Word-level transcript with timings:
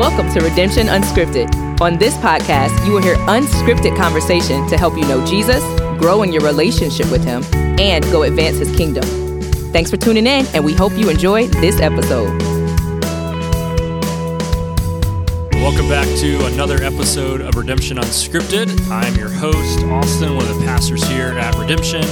Welcome 0.00 0.32
to 0.32 0.40
Redemption 0.40 0.86
Unscripted. 0.86 1.78
On 1.82 1.98
this 1.98 2.16
podcast, 2.16 2.86
you 2.86 2.92
will 2.92 3.02
hear 3.02 3.16
unscripted 3.16 3.94
conversation 3.98 4.66
to 4.68 4.78
help 4.78 4.96
you 4.96 5.02
know 5.02 5.22
Jesus, 5.26 5.62
grow 6.00 6.22
in 6.22 6.32
your 6.32 6.40
relationship 6.40 7.12
with 7.12 7.22
Him, 7.22 7.44
and 7.78 8.02
go 8.04 8.22
advance 8.22 8.56
His 8.56 8.74
kingdom. 8.74 9.04
Thanks 9.74 9.90
for 9.90 9.98
tuning 9.98 10.26
in, 10.26 10.46
and 10.54 10.64
we 10.64 10.72
hope 10.72 10.92
you 10.96 11.10
enjoy 11.10 11.48
this 11.48 11.80
episode. 11.82 12.30
Welcome 15.52 15.90
back 15.90 16.06
to 16.20 16.46
another 16.46 16.82
episode 16.82 17.42
of 17.42 17.56
Redemption 17.56 17.98
Unscripted. 17.98 18.90
I'm 18.90 19.14
your 19.16 19.28
host, 19.28 19.84
Austin, 19.84 20.34
one 20.34 20.48
of 20.48 20.58
the 20.58 20.64
pastors 20.64 21.06
here 21.08 21.38
at 21.38 21.54
Redemption. 21.58 22.04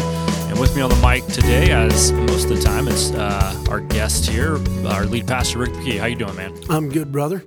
And 0.58 0.66
with 0.66 0.74
me 0.74 0.82
on 0.82 0.90
the 0.90 0.96
mic 0.96 1.24
today, 1.26 1.70
as 1.70 2.10
most 2.10 2.50
of 2.50 2.56
the 2.56 2.60
time, 2.60 2.88
is 2.88 3.12
uh, 3.12 3.64
our 3.70 3.78
guest 3.78 4.28
here, 4.28 4.54
our 4.88 5.06
lead 5.06 5.28
pastor, 5.28 5.58
Rick 5.58 5.70
McKee. 5.70 6.00
How 6.00 6.06
you 6.06 6.16
doing, 6.16 6.34
man? 6.34 6.52
I'm 6.68 6.88
good, 6.88 7.12
brother. 7.12 7.44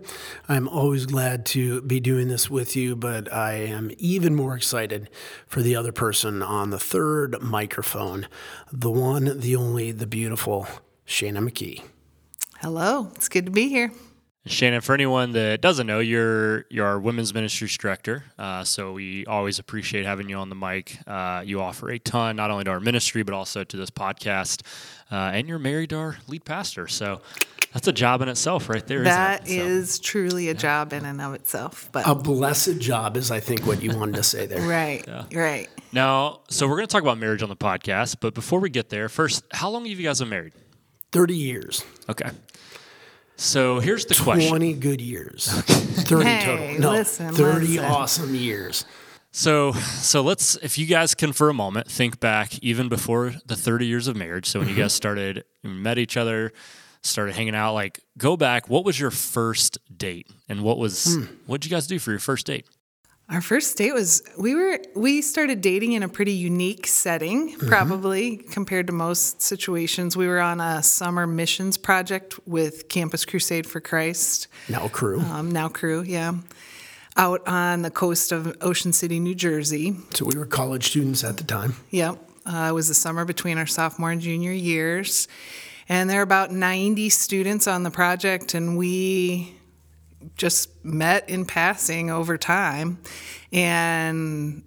I'm 0.47 0.69
always 0.69 1.07
glad 1.07 1.45
to 1.47 1.81
be 1.81 1.99
doing 1.99 2.29
this 2.29 2.49
with 2.49 2.73
you, 2.77 2.95
but 2.95 3.29
I 3.33 3.55
am 3.55 3.91
even 3.97 4.33
more 4.33 4.55
excited 4.55 5.09
for 5.45 5.61
the 5.61 5.75
other 5.75 5.91
person 5.91 6.41
on 6.41 6.69
the 6.69 6.79
third 6.79 7.41
microphone, 7.41 8.29
the 8.71 8.89
one, 8.89 9.41
the 9.41 9.57
only, 9.57 9.91
the 9.91 10.07
beautiful 10.07 10.65
Shannon 11.03 11.49
McKee. 11.49 11.83
Hello, 12.61 13.11
it's 13.15 13.27
good 13.27 13.45
to 13.45 13.51
be 13.51 13.67
here. 13.67 13.91
Shannon, 14.47 14.81
for 14.81 14.95
anyone 14.95 15.33
that 15.33 15.61
doesn't 15.61 15.85
know, 15.85 15.99
you're 15.99 16.65
you're 16.69 16.85
our 16.87 16.99
women's 16.99 17.31
ministries 17.31 17.77
director. 17.77 18.23
Uh, 18.39 18.63
so 18.63 18.93
we 18.93 19.25
always 19.27 19.59
appreciate 19.59 20.05
having 20.05 20.29
you 20.29 20.37
on 20.37 20.49
the 20.49 20.55
mic. 20.55 20.97
Uh, 21.05 21.43
you 21.45 21.61
offer 21.61 21.89
a 21.89 21.99
ton, 21.99 22.37
not 22.37 22.49
only 22.49 22.63
to 22.63 22.71
our 22.71 22.79
ministry 22.79 23.21
but 23.21 23.35
also 23.35 23.63
to 23.63 23.77
this 23.77 23.91
podcast. 23.91 24.63
Uh, 25.11 25.31
and 25.33 25.47
you're 25.47 25.59
married 25.59 25.91
to 25.91 25.97
our 25.97 26.17
lead 26.27 26.43
pastor, 26.43 26.87
so 26.87 27.21
that's 27.73 27.87
a 27.87 27.93
job 27.93 28.21
in 28.21 28.29
itself, 28.29 28.67
right 28.67 28.85
there. 28.87 29.03
That 29.03 29.47
so, 29.47 29.53
is 29.53 29.99
truly 29.99 30.49
a 30.49 30.53
yeah. 30.53 30.57
job 30.57 30.93
in 30.93 31.05
and 31.05 31.21
of 31.21 31.33
itself. 31.33 31.89
But 31.91 32.07
a 32.07 32.15
blessed 32.15 32.79
job 32.79 33.17
is, 33.17 33.29
I 33.29 33.39
think, 33.39 33.65
what 33.65 33.83
you 33.83 33.95
wanted 33.95 34.15
to 34.15 34.23
say 34.23 34.45
there. 34.45 34.61
right, 34.61 35.03
yeah. 35.07 35.25
right. 35.33 35.69
Now, 35.93 36.41
so 36.49 36.67
we're 36.67 36.77
going 36.77 36.87
to 36.87 36.91
talk 36.91 37.01
about 37.01 37.17
marriage 37.17 37.43
on 37.43 37.49
the 37.49 37.55
podcast, 37.55 38.17
but 38.19 38.33
before 38.33 38.59
we 38.59 38.69
get 38.69 38.89
there, 38.89 39.07
first, 39.07 39.43
how 39.51 39.69
long 39.69 39.85
have 39.85 39.99
you 39.99 40.07
guys 40.07 40.19
been 40.19 40.29
married? 40.29 40.53
Thirty 41.11 41.35
years. 41.35 41.85
Okay. 42.09 42.29
So 43.41 43.79
here's 43.79 44.05
the 44.05 44.13
20 44.13 44.23
question 44.23 44.49
20 44.49 44.73
good 44.73 45.01
years. 45.01 45.47
30 45.47 46.23
hey, 46.23 46.45
total. 46.45 46.79
No, 46.79 46.91
listen, 46.91 47.33
30 47.33 47.65
listen. 47.65 47.85
awesome 47.85 48.35
years. 48.35 48.85
So, 49.31 49.71
so 49.71 50.21
let's, 50.21 50.57
if 50.57 50.77
you 50.77 50.85
guys 50.85 51.15
can 51.15 51.33
for 51.33 51.49
a 51.49 51.53
moment 51.53 51.87
think 51.87 52.19
back 52.19 52.59
even 52.59 52.87
before 52.87 53.33
the 53.47 53.55
30 53.55 53.87
years 53.87 54.07
of 54.07 54.15
marriage. 54.15 54.45
So 54.45 54.59
when 54.59 54.69
you 54.69 54.75
guys 54.75 54.93
started, 54.93 55.43
met 55.63 55.97
each 55.97 56.17
other, 56.17 56.53
started 57.01 57.33
hanging 57.33 57.55
out, 57.55 57.73
like 57.73 57.99
go 58.15 58.37
back, 58.37 58.69
what 58.69 58.85
was 58.85 58.99
your 58.99 59.09
first 59.09 59.79
date? 59.95 60.27
And 60.47 60.61
what 60.61 60.77
was, 60.77 61.15
hmm. 61.15 61.25
what 61.47 61.61
did 61.61 61.71
you 61.71 61.75
guys 61.75 61.87
do 61.87 61.97
for 61.97 62.11
your 62.11 62.19
first 62.19 62.45
date? 62.45 62.67
Our 63.31 63.39
first 63.39 63.77
date 63.77 63.93
was 63.93 64.21
we 64.37 64.53
were 64.55 64.79
we 64.93 65.21
started 65.21 65.61
dating 65.61 65.93
in 65.93 66.03
a 66.03 66.09
pretty 66.09 66.33
unique 66.33 66.85
setting, 66.85 67.51
mm-hmm. 67.51 67.67
probably 67.69 68.35
compared 68.35 68.87
to 68.87 68.93
most 68.93 69.41
situations. 69.41 70.17
We 70.17 70.27
were 70.27 70.41
on 70.41 70.59
a 70.59 70.83
summer 70.83 71.25
missions 71.25 71.77
project 71.77 72.37
with 72.45 72.89
Campus 72.89 73.23
Crusade 73.23 73.65
for 73.65 73.79
Christ. 73.79 74.49
Now 74.67 74.89
Cru. 74.89 75.21
Um, 75.21 75.49
now 75.49 75.69
Cru, 75.69 76.01
yeah. 76.01 76.33
Out 77.15 77.47
on 77.47 77.83
the 77.83 77.91
coast 77.91 78.33
of 78.33 78.53
Ocean 78.59 78.91
City, 78.91 79.17
New 79.19 79.35
Jersey. 79.35 79.95
So 80.13 80.25
we 80.25 80.37
were 80.37 80.45
college 80.45 80.89
students 80.89 81.23
at 81.23 81.37
the 81.37 81.45
time. 81.45 81.75
Yep. 81.91 82.17
Uh, 82.45 82.67
it 82.69 82.73
was 82.73 82.89
the 82.89 82.93
summer 82.93 83.23
between 83.23 83.57
our 83.57 83.65
sophomore 83.65 84.11
and 84.11 84.19
junior 84.19 84.51
years. 84.51 85.29
And 85.87 86.09
there 86.09 86.19
are 86.19 86.23
about 86.23 86.51
90 86.51 87.09
students 87.09 87.67
on 87.67 87.83
the 87.83 87.91
project, 87.91 88.53
and 88.53 88.77
we 88.77 89.55
just 90.35 90.69
met 90.83 91.29
in 91.29 91.45
passing 91.45 92.09
over 92.11 92.37
time. 92.37 92.99
And 93.51 94.63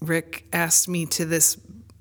Rick 0.00 0.46
asked 0.52 0.88
me 0.88 1.06
to 1.06 1.24
this 1.24 1.58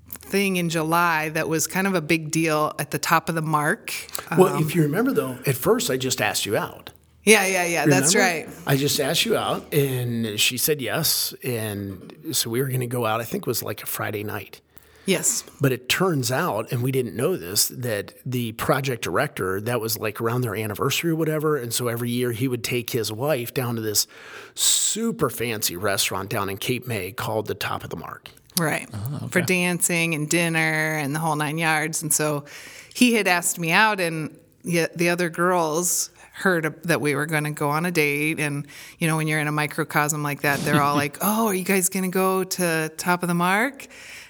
thing 0.09 0.55
in 0.55 0.69
July 0.69 1.29
that 1.29 1.47
was 1.47 1.67
kind 1.67 1.85
of 1.85 1.95
a 1.95 2.01
big 2.01 2.31
deal 2.31 2.73
at 2.79 2.91
the 2.91 2.97
top 2.97 3.29
of 3.29 3.35
the 3.35 3.41
mark. 3.41 3.93
Well, 4.37 4.55
um, 4.55 4.63
if 4.63 4.75
you 4.75 4.83
remember 4.83 5.13
though, 5.13 5.37
at 5.45 5.55
first 5.55 5.89
I 5.89 5.97
just 5.97 6.21
asked 6.21 6.45
you 6.45 6.57
out. 6.57 6.91
Yeah, 7.23 7.45
yeah, 7.45 7.65
yeah. 7.65 7.83
Remember? 7.83 8.01
That's 8.01 8.15
right. 8.15 8.49
I 8.67 8.75
just 8.75 8.99
asked 8.99 9.25
you 9.25 9.37
out, 9.37 9.73
and 9.73 10.37
she 10.37 10.57
said 10.57 10.81
yes, 10.81 11.33
and 11.41 12.13
so 12.33 12.49
we 12.49 12.61
were 12.61 12.67
going 12.67 12.81
to 12.81 12.87
go 12.87 13.05
out. 13.05 13.21
I 13.21 13.23
think 13.23 13.43
it 13.43 13.47
was 13.47 13.63
like 13.63 13.81
a 13.81 13.85
Friday 13.85 14.25
night. 14.25 14.59
Yes. 15.05 15.43
But 15.59 15.71
it 15.71 15.89
turns 15.89 16.31
out, 16.31 16.71
and 16.71 16.81
we 16.81 16.91
didn't 16.91 17.15
know 17.15 17.35
this, 17.35 17.67
that 17.69 18.13
the 18.25 18.53
project 18.53 19.03
director, 19.03 19.59
that 19.61 19.81
was 19.81 19.97
like 19.97 20.21
around 20.21 20.41
their 20.41 20.55
anniversary 20.55 21.11
or 21.11 21.15
whatever. 21.15 21.57
And 21.57 21.73
so 21.73 21.87
every 21.87 22.09
year 22.09 22.31
he 22.31 22.47
would 22.47 22.63
take 22.63 22.91
his 22.91 23.11
wife 23.11 23.53
down 23.53 23.75
to 23.75 23.81
this 23.81 24.07
super 24.55 25.29
fancy 25.29 25.75
restaurant 25.75 26.29
down 26.29 26.49
in 26.49 26.57
Cape 26.57 26.87
May 26.87 27.11
called 27.11 27.47
the 27.47 27.55
Top 27.55 27.83
of 27.83 27.89
the 27.89 27.97
Mark. 27.97 28.29
Right. 28.57 28.87
Oh, 28.93 29.15
okay. 29.15 29.27
For 29.27 29.41
dancing 29.41 30.13
and 30.13 30.29
dinner 30.29 30.59
and 30.95 31.13
the 31.13 31.19
whole 31.19 31.35
nine 31.35 31.57
yards. 31.57 32.01
And 32.01 32.13
so 32.13 32.45
he 32.93 33.13
had 33.13 33.27
asked 33.27 33.59
me 33.59 33.71
out, 33.71 33.99
and 33.99 34.37
the 34.63 35.09
other 35.09 35.29
girls 35.29 36.09
heard 36.33 36.81
that 36.83 37.01
we 37.01 37.15
were 37.15 37.25
going 37.25 37.43
to 37.43 37.51
go 37.51 37.69
on 37.69 37.85
a 37.85 37.91
date 37.91 38.39
and 38.39 38.65
you 38.97 39.07
know 39.07 39.17
when 39.17 39.27
you're 39.27 39.39
in 39.39 39.47
a 39.47 39.51
microcosm 39.51 40.23
like 40.23 40.41
that 40.41 40.59
they're 40.61 40.81
all 40.81 40.95
like 41.03 41.15
oh 41.21 41.45
are 41.45 41.53
you 41.53 41.63
guys 41.63 41.89
going 41.89 42.03
to 42.03 42.09
go 42.09 42.43
to 42.43 42.89
top 42.97 43.21
of 43.21 43.27
the 43.29 43.35
mark 43.35 43.87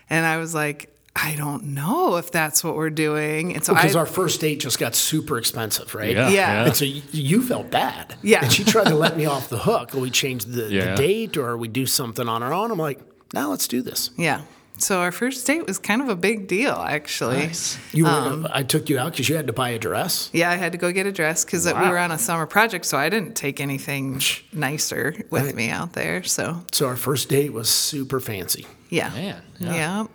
and 0.10 0.26
I 0.26 0.38
was 0.38 0.54
like, 0.54 0.90
I 1.16 1.36
don't 1.36 1.66
know 1.66 2.16
if 2.16 2.32
that's 2.32 2.64
what 2.64 2.76
we're 2.76 2.90
doing. 2.90 3.54
And 3.54 3.64
so 3.64 3.76
because 3.76 3.96
our 3.96 4.08
first 4.08 4.42
date 4.42 4.60
just 4.60 4.80
got 4.80 4.96
super 4.96 5.38
expensive, 5.38 5.94
right? 5.94 6.16
Yeah. 6.16 6.30
yeah. 6.30 6.66
And 6.66 6.76
so 6.76 6.86
you, 6.86 7.04
you, 7.12 7.44
felt 7.44 7.70
bad. 7.70 8.16
Yeah. 8.24 8.44
And 8.44 8.52
she 8.52 8.64
tried 8.64 8.88
to 8.88 8.96
let 8.96 9.16
me 9.16 9.26
off 9.26 9.48
the 9.48 9.60
hook. 9.60 9.94
Or 9.94 10.00
we 10.00 10.10
change 10.10 10.46
the, 10.46 10.70
yeah. 10.70 10.96
the 10.96 10.96
date 10.96 11.38
or 11.38 11.56
we 11.56 11.68
do 11.68 11.86
something 11.86 12.28
on 12.28 12.42
our 12.42 12.52
own. 12.52 12.72
I'm 12.72 12.80
like, 12.80 13.00
now 13.32 13.52
let's 13.52 13.68
do 13.68 13.84
this. 13.84 14.10
Yeah. 14.18 14.42
So 14.78 15.00
our 15.00 15.12
first 15.12 15.46
date 15.46 15.68
was 15.68 15.78
kind 15.78 16.02
of 16.02 16.10
a 16.10 16.16
big 16.16 16.48
deal, 16.48 16.74
actually. 16.74 17.38
Nice. 17.38 17.78
You 17.94 18.06
were, 18.06 18.10
um, 18.10 18.48
I 18.52 18.64
took 18.64 18.90
you 18.90 19.00
out 19.00 19.12
because 19.12 19.30
you 19.30 19.36
had 19.36 19.48
to 19.48 19.54
buy 19.54 19.70
a 19.70 19.80
dress. 19.80 20.30
Yeah, 20.34 20.50
I 20.50 20.56
had 20.56 20.72
to 20.72 20.78
go 20.78 20.92
get 20.92 21.06
a 21.06 21.12
dress 21.12 21.46
because 21.46 21.72
wow. 21.72 21.82
we 21.82 21.90
were 21.90 21.98
on 21.98 22.12
a 22.12 22.18
summer 22.18 22.46
project, 22.48 22.86
so 22.86 22.98
I 22.98 23.10
didn't 23.10 23.36
take 23.36 23.62
anything 23.62 24.20
nicer 24.52 25.16
with 25.30 25.46
right. 25.46 25.56
me 25.56 25.70
out 25.70 25.94
there. 25.94 26.24
So, 26.24 26.64
so 26.72 26.88
our 26.88 26.96
first 26.96 27.30
date 27.30 27.54
was 27.54 27.70
super 27.70 28.20
fancy. 28.20 28.66
Yeah. 28.90 29.10
Man. 29.10 29.42
Yeah. 29.60 29.74
yeah. 29.74 30.08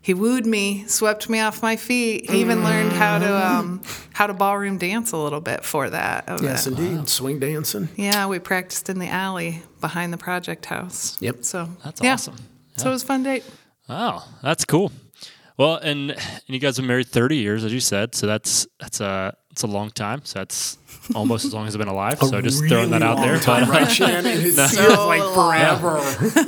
He 0.00 0.14
wooed 0.14 0.46
me, 0.46 0.84
swept 0.88 1.28
me 1.28 1.38
off 1.38 1.62
my 1.62 1.76
feet. 1.76 2.28
He 2.28 2.40
even 2.40 2.64
learned 2.64 2.92
how 2.92 3.18
to 3.20 3.46
um, 3.46 3.82
how 4.12 4.26
to 4.26 4.34
ballroom 4.34 4.76
dance 4.76 5.12
a 5.12 5.16
little 5.16 5.40
bit 5.40 5.64
for 5.64 5.88
that. 5.88 6.24
Yes, 6.42 6.66
it. 6.66 6.70
indeed. 6.70 6.96
Wow. 6.98 7.04
Swing 7.04 7.38
dancing. 7.38 7.88
Yeah, 7.94 8.26
we 8.26 8.40
practiced 8.40 8.88
in 8.88 8.98
the 8.98 9.06
alley 9.06 9.62
behind 9.80 10.12
the 10.12 10.18
project 10.18 10.66
house. 10.66 11.16
Yep. 11.20 11.44
So 11.44 11.68
that's 11.84 12.00
yeah. 12.00 12.14
awesome. 12.14 12.34
Yeah. 12.36 12.82
So 12.82 12.90
it 12.90 12.92
was 12.94 13.04
a 13.04 13.06
fun 13.06 13.22
date. 13.22 13.44
Oh, 13.88 14.26
that's 14.42 14.64
cool. 14.64 14.92
Well, 15.56 15.76
and 15.76 16.12
and 16.12 16.42
you 16.46 16.58
guys 16.58 16.76
have 16.76 16.82
been 16.82 16.88
married 16.88 17.08
30 17.08 17.36
years, 17.36 17.64
as 17.64 17.72
you 17.72 17.80
said. 17.80 18.14
So 18.14 18.26
that's 18.26 18.66
that's 18.80 19.00
a 19.00 19.36
it's 19.50 19.62
a 19.62 19.66
long 19.66 19.90
time. 19.90 20.22
So 20.24 20.38
that's 20.38 20.78
almost 21.14 21.44
as 21.44 21.52
long 21.52 21.66
as 21.66 21.74
I've 21.74 21.78
been 21.78 21.88
alive. 21.88 22.18
So 22.18 22.40
just 22.40 22.62
really 22.62 22.68
throwing 22.70 22.90
that 22.90 23.02
out 23.02 23.18
there. 23.18 23.38
Time, 23.38 23.70
right, 23.70 23.90
Shannon? 23.90 24.24
It 24.26 24.56
no. 24.56 24.66
feels 24.66 24.98
like 24.98 25.22
forever. 25.34 25.98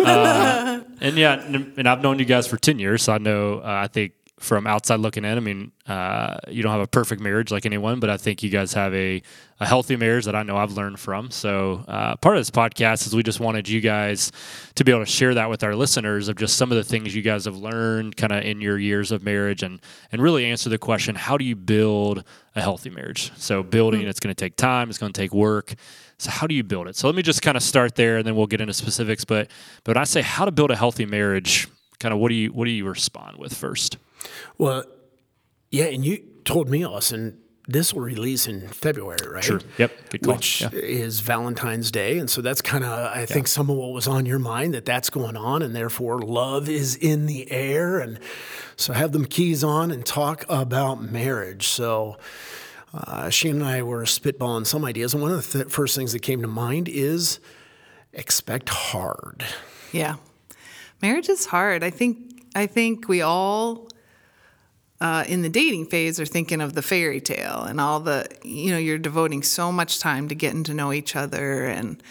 Uh, 0.02 0.80
and 1.00 1.16
yeah, 1.16 1.34
and 1.44 1.86
I've 1.86 2.02
known 2.02 2.18
you 2.18 2.24
guys 2.24 2.46
for 2.46 2.56
10 2.56 2.78
years. 2.78 3.02
So 3.02 3.12
I 3.12 3.18
know, 3.18 3.58
uh, 3.58 3.82
I 3.84 3.88
think 3.88 4.12
from 4.40 4.66
outside 4.66 4.98
looking 4.98 5.24
in, 5.24 5.36
I 5.36 5.40
mean, 5.40 5.70
uh, 5.86 6.38
you 6.48 6.62
don't 6.62 6.72
have 6.72 6.80
a 6.80 6.88
perfect 6.88 7.20
marriage 7.20 7.52
like 7.52 7.64
anyone, 7.66 8.00
but 8.00 8.10
I 8.10 8.16
think 8.16 8.42
you 8.42 8.50
guys 8.50 8.72
have 8.74 8.92
a, 8.92 9.22
a 9.60 9.66
healthy 9.66 9.94
marriage 9.94 10.24
that 10.24 10.34
I 10.34 10.42
know 10.42 10.56
I've 10.56 10.72
learned 10.72 10.98
from. 10.98 11.30
So 11.30 11.84
uh, 11.86 12.16
part 12.16 12.36
of 12.36 12.40
this 12.40 12.50
podcast 12.50 13.06
is 13.06 13.14
we 13.14 13.22
just 13.22 13.38
wanted 13.38 13.68
you 13.68 13.80
guys 13.80 14.32
to 14.74 14.84
be 14.84 14.90
able 14.90 15.04
to 15.04 15.10
share 15.10 15.34
that 15.34 15.48
with 15.48 15.62
our 15.62 15.76
listeners 15.76 16.28
of 16.28 16.36
just 16.36 16.56
some 16.56 16.72
of 16.72 16.76
the 16.76 16.82
things 16.82 17.14
you 17.14 17.22
guys 17.22 17.44
have 17.44 17.56
learned 17.56 18.16
kind 18.16 18.32
of 18.32 18.42
in 18.42 18.60
your 18.60 18.76
years 18.76 19.12
of 19.12 19.22
marriage 19.22 19.62
and, 19.62 19.80
and 20.10 20.20
really 20.20 20.44
answer 20.46 20.68
the 20.68 20.78
question, 20.78 21.14
how 21.14 21.38
do 21.38 21.44
you 21.44 21.54
build 21.54 22.24
a 22.56 22.60
healthy 22.60 22.90
marriage? 22.90 23.30
So 23.36 23.62
building, 23.62 24.00
mm-hmm. 24.00 24.10
it's 24.10 24.20
going 24.20 24.34
to 24.34 24.44
take 24.44 24.56
time, 24.56 24.90
it's 24.90 24.98
going 24.98 25.12
to 25.12 25.20
take 25.20 25.32
work. 25.32 25.74
So 26.18 26.30
how 26.30 26.48
do 26.48 26.56
you 26.56 26.64
build 26.64 26.88
it? 26.88 26.96
So 26.96 27.06
let 27.06 27.14
me 27.14 27.22
just 27.22 27.40
kind 27.40 27.56
of 27.56 27.62
start 27.62 27.94
there 27.94 28.16
and 28.16 28.26
then 28.26 28.34
we'll 28.34 28.46
get 28.46 28.60
into 28.60 28.74
specifics. 28.74 29.24
But, 29.24 29.48
but 29.84 29.96
when 29.96 30.00
I 30.00 30.04
say 30.04 30.22
how 30.22 30.44
to 30.44 30.50
build 30.50 30.72
a 30.72 30.76
healthy 30.76 31.06
marriage, 31.06 31.68
kind 32.00 32.12
of 32.12 32.18
what 32.18 32.30
do 32.30 32.34
you, 32.34 32.50
what 32.52 32.64
do 32.64 32.72
you 32.72 32.86
respond 32.86 33.38
with 33.38 33.54
first? 33.54 33.96
Well, 34.58 34.84
yeah, 35.70 35.86
and 35.86 36.04
you 36.04 36.24
told 36.44 36.68
me, 36.68 36.84
Austin, 36.84 37.38
this 37.66 37.94
will 37.94 38.02
release 38.02 38.46
in 38.46 38.68
February, 38.68 39.16
right? 39.26 39.42
Sure. 39.42 39.60
Yep. 39.78 40.10
Good 40.10 40.22
call. 40.22 40.34
Which 40.34 40.60
yeah. 40.60 40.68
is 40.72 41.20
Valentine's 41.20 41.90
Day, 41.90 42.18
and 42.18 42.28
so 42.28 42.42
that's 42.42 42.60
kind 42.60 42.84
of 42.84 42.90
I 42.90 43.20
yeah. 43.20 43.26
think 43.26 43.48
some 43.48 43.70
of 43.70 43.76
what 43.76 43.92
was 43.92 44.06
on 44.06 44.26
your 44.26 44.38
mind 44.38 44.74
that 44.74 44.84
that's 44.84 45.10
going 45.10 45.36
on, 45.36 45.62
and 45.62 45.74
therefore 45.74 46.20
love 46.20 46.68
is 46.68 46.94
in 46.94 47.26
the 47.26 47.50
air, 47.50 47.98
and 47.98 48.20
so 48.76 48.92
have 48.92 49.12
the 49.12 49.18
McKees 49.18 49.66
on 49.66 49.90
and 49.90 50.04
talk 50.04 50.44
about 50.48 51.02
marriage. 51.02 51.68
So. 51.68 52.16
Uh, 52.96 53.28
Shane 53.28 53.56
and 53.56 53.64
I 53.64 53.82
were 53.82 54.04
spitballing 54.04 54.64
some 54.68 54.84
ideas, 54.84 55.14
and 55.14 55.20
one 55.20 55.32
of 55.32 55.50
the 55.50 55.64
th- 55.64 55.72
first 55.72 55.96
things 55.96 56.12
that 56.12 56.20
came 56.20 56.42
to 56.42 56.46
mind 56.46 56.88
is 56.88 57.40
expect 58.12 58.68
hard. 58.68 59.44
Yeah, 59.90 60.14
marriage 61.02 61.28
is 61.28 61.46
hard. 61.46 61.82
I 61.82 61.90
think 61.90 62.44
I 62.54 62.68
think 62.68 63.08
we 63.08 63.20
all 63.20 63.88
uh, 65.04 65.22
in 65.28 65.42
the 65.42 65.50
dating 65.50 65.84
phase 65.84 66.18
are 66.18 66.24
thinking 66.24 66.62
of 66.62 66.72
the 66.72 66.80
fairy 66.80 67.20
tale 67.20 67.60
and 67.68 67.78
all 67.78 68.00
the, 68.00 68.26
you 68.42 68.70
know, 68.70 68.78
you're 68.78 68.96
devoting 68.96 69.42
so 69.42 69.70
much 69.70 69.98
time 70.00 70.28
to 70.28 70.34
getting 70.34 70.64
to 70.64 70.72
know 70.72 70.94
each 70.94 71.14
other 71.14 71.66
and, 71.66 72.02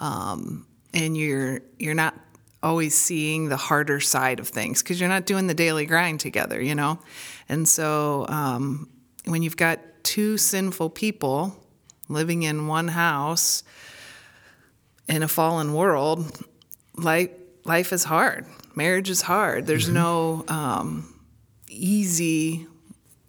um, 0.00 0.66
and 0.92 1.16
you're, 1.16 1.62
you're 1.78 1.94
not 1.94 2.14
always 2.62 2.94
seeing 2.94 3.48
the 3.48 3.56
harder 3.56 4.00
side 4.00 4.38
of 4.38 4.46
things 4.46 4.82
because 4.82 5.00
you're 5.00 5.08
not 5.08 5.24
doing 5.24 5.46
the 5.46 5.54
daily 5.54 5.86
grind 5.86 6.20
together, 6.20 6.60
you 6.60 6.74
know? 6.74 6.98
And 7.48 7.66
so 7.66 8.26
um, 8.28 8.86
when 9.24 9.42
you've 9.42 9.56
got 9.56 9.78
two 10.02 10.36
sinful 10.36 10.90
people 10.90 11.56
living 12.10 12.42
in 12.42 12.66
one 12.66 12.88
house 12.88 13.64
in 15.08 15.22
a 15.22 15.28
fallen 15.28 15.72
world, 15.72 16.44
life, 16.96 17.30
life 17.64 17.94
is 17.94 18.04
hard. 18.04 18.44
Marriage 18.74 19.08
is 19.08 19.22
hard. 19.22 19.66
There's 19.66 19.86
mm-hmm. 19.86 19.94
no 19.94 20.44
um, 20.48 21.11
easy 21.72 22.66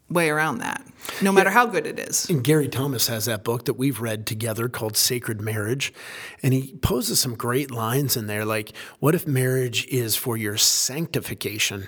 way 0.10 0.30
around 0.30 0.60
that, 0.60 0.86
no 1.22 1.31
matter 1.31 1.50
yeah. 1.50 1.54
how 1.54 1.66
good 1.66 1.88
it 1.88 2.00
is. 2.00 2.30
And 2.30 2.44
Gary 2.44 2.68
Thomas 2.68 3.07
has 3.07 3.25
that 3.25 3.44
book 3.44 3.66
that 3.66 3.74
we've 3.74 4.00
read 4.00 4.25
together 4.25 4.69
called 4.69 4.95
Sacred 4.95 5.42
Marriage. 5.42 5.94
And 6.42 6.54
he 6.54 6.75
poses 6.81 7.19
some 7.19 7.36
great 7.36 7.72
lines 7.72 8.16
in 8.16 8.28
there 8.28 8.45
like, 8.45 8.74
what 9.00 9.16
if 9.16 9.25
marriage 9.25 9.88
is 9.88 10.16
for 10.16 10.38
your 10.38 10.57
sanctification, 10.57 11.88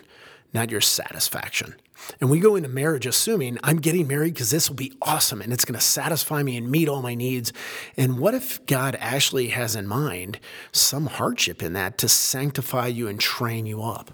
not 0.54 0.72
your 0.72 0.82
satisfaction? 0.82 1.76
And 2.20 2.30
we 2.30 2.40
go 2.40 2.56
into 2.56 2.70
marriage 2.70 3.06
assuming 3.06 3.58
I'm 3.64 3.78
getting 3.78 4.08
married 4.08 4.34
because 4.34 4.52
this 4.52 4.70
will 4.70 4.76
be 4.76 4.94
awesome 5.02 5.42
and 5.42 5.54
it's 5.54 5.66
going 5.66 5.80
to 5.80 5.86
satisfy 5.86 6.44
me 6.44 6.58
and 6.58 6.70
meet 6.70 6.90
all 6.90 7.02
my 7.02 7.16
needs. 7.16 7.54
And 7.98 8.20
what 8.20 8.34
if 8.34 8.66
God 8.66 8.98
actually 9.00 9.48
has 9.50 9.76
in 9.76 9.88
mind 9.88 10.40
some 10.72 11.08
hardship 11.08 11.64
in 11.64 11.74
that 11.74 11.98
to 12.00 12.10
sanctify 12.10 12.88
you 12.88 13.08
and 13.08 13.20
train 13.20 13.66
you 13.66 13.82
up? 13.82 14.12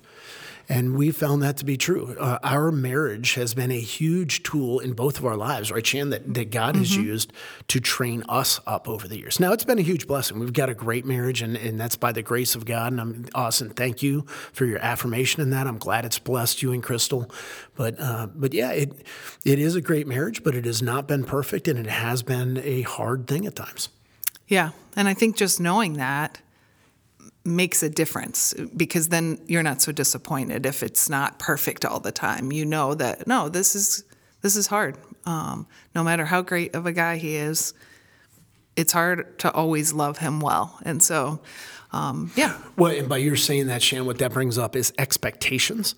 And 0.71 0.95
we 0.95 1.11
found 1.11 1.43
that 1.43 1.57
to 1.57 1.65
be 1.65 1.75
true. 1.75 2.15
Uh, 2.17 2.39
our 2.43 2.71
marriage 2.71 3.33
has 3.33 3.53
been 3.53 3.71
a 3.71 3.79
huge 3.79 4.41
tool 4.41 4.79
in 4.79 4.93
both 4.93 5.19
of 5.19 5.25
our 5.25 5.35
lives, 5.35 5.69
right, 5.69 5.85
Shan, 5.85 6.11
that, 6.11 6.33
that 6.33 6.49
God 6.49 6.75
mm-hmm. 6.75 6.83
has 6.83 6.95
used 6.95 7.33
to 7.67 7.81
train 7.81 8.23
us 8.29 8.61
up 8.65 8.87
over 8.87 9.05
the 9.05 9.17
years. 9.17 9.37
Now, 9.37 9.51
it's 9.51 9.65
been 9.65 9.79
a 9.79 9.81
huge 9.81 10.07
blessing. 10.07 10.39
We've 10.39 10.53
got 10.53 10.69
a 10.69 10.73
great 10.73 11.03
marriage, 11.03 11.41
and, 11.41 11.57
and 11.57 11.77
that's 11.77 11.97
by 11.97 12.13
the 12.13 12.21
grace 12.21 12.55
of 12.55 12.63
God. 12.63 12.93
And 12.93 13.01
I'm 13.01 13.25
Austin, 13.35 13.71
thank 13.71 14.01
you 14.01 14.21
for 14.53 14.65
your 14.65 14.79
affirmation 14.79 15.41
in 15.41 15.49
that. 15.49 15.67
I'm 15.67 15.77
glad 15.77 16.05
it's 16.05 16.19
blessed 16.19 16.61
you 16.61 16.71
and 16.71 16.81
Crystal. 16.81 17.29
But, 17.75 17.99
uh, 17.99 18.27
but 18.33 18.53
yeah, 18.53 18.71
it, 18.71 19.05
it 19.43 19.59
is 19.59 19.75
a 19.75 19.81
great 19.81 20.07
marriage, 20.07 20.41
but 20.41 20.55
it 20.55 20.63
has 20.63 20.81
not 20.81 21.05
been 21.05 21.25
perfect, 21.25 21.67
and 21.67 21.77
it 21.77 21.87
has 21.87 22.23
been 22.23 22.57
a 22.63 22.83
hard 22.83 23.27
thing 23.27 23.45
at 23.45 23.57
times. 23.57 23.89
Yeah. 24.47 24.69
And 24.95 25.09
I 25.09 25.15
think 25.15 25.35
just 25.35 25.59
knowing 25.59 25.97
that 25.97 26.39
makes 27.43 27.81
a 27.81 27.89
difference 27.89 28.53
because 28.75 29.09
then 29.09 29.39
you're 29.47 29.63
not 29.63 29.81
so 29.81 29.91
disappointed 29.91 30.65
if 30.65 30.83
it's 30.83 31.09
not 31.09 31.39
perfect 31.39 31.85
all 31.85 31.99
the 31.99 32.11
time. 32.11 32.51
You 32.51 32.65
know 32.65 32.93
that 32.95 33.27
no, 33.27 33.49
this 33.49 33.75
is 33.75 34.03
this 34.41 34.55
is 34.55 34.67
hard. 34.67 34.97
Um, 35.25 35.67
no 35.95 36.03
matter 36.03 36.25
how 36.25 36.41
great 36.41 36.75
of 36.75 36.85
a 36.85 36.91
guy 36.91 37.17
he 37.17 37.35
is, 37.35 37.73
it's 38.75 38.93
hard 38.93 39.37
to 39.39 39.51
always 39.51 39.93
love 39.93 40.17
him 40.17 40.39
well. 40.39 40.79
And 40.83 41.01
so, 41.01 41.41
um, 41.91 42.31
yeah. 42.35 42.57
Well, 42.77 42.95
and 42.95 43.09
by 43.09 43.17
your 43.17 43.35
saying 43.35 43.67
that, 43.67 43.81
Shan, 43.81 44.05
what 44.05 44.17
that 44.19 44.31
brings 44.31 44.57
up 44.57 44.75
is 44.75 44.93
expectations. 44.97 45.95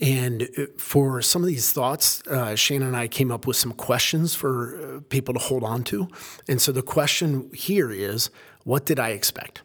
And 0.00 0.48
uh, 0.58 0.66
for 0.76 1.22
some 1.22 1.42
of 1.42 1.48
these 1.48 1.72
thoughts, 1.72 2.22
uh, 2.26 2.54
Shannon 2.54 2.88
and 2.88 2.96
I 2.96 3.08
came 3.08 3.30
up 3.30 3.46
with 3.46 3.56
some 3.56 3.72
questions 3.72 4.34
for 4.34 4.96
uh, 4.96 5.00
people 5.08 5.34
to 5.34 5.40
hold 5.40 5.64
on 5.64 5.84
to. 5.84 6.08
And 6.48 6.60
so 6.60 6.72
the 6.72 6.82
question 6.82 7.50
here 7.54 7.90
is 7.90 8.30
what 8.64 8.84
did 8.84 8.98
I 8.98 9.10
expect? 9.10 9.62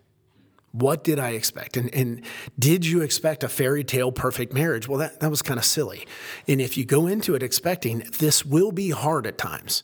What 0.72 1.04
did 1.04 1.18
I 1.18 1.32
expect? 1.32 1.78
And, 1.78 1.94
and 1.94 2.22
did 2.60 2.86
you 2.86 3.02
expect 3.02 3.44
a 3.44 3.50
fairy 3.50 3.84
tale 3.84 4.12
perfect 4.12 4.54
marriage? 4.54 4.88
Well, 4.88 5.00
that, 5.00 5.20
that 5.22 5.30
was 5.30 5.42
kind 5.42 5.58
of 5.58 5.66
silly. 5.66 6.06
And 6.48 6.62
if 6.62 6.78
you 6.78 6.86
go 6.86 7.08
into 7.08 7.36
it 7.36 7.42
expecting 7.42 8.04
this 8.20 8.46
will 8.46 8.72
be 8.72 8.92
hard 8.92 9.26
at 9.26 9.38
times, 9.38 9.84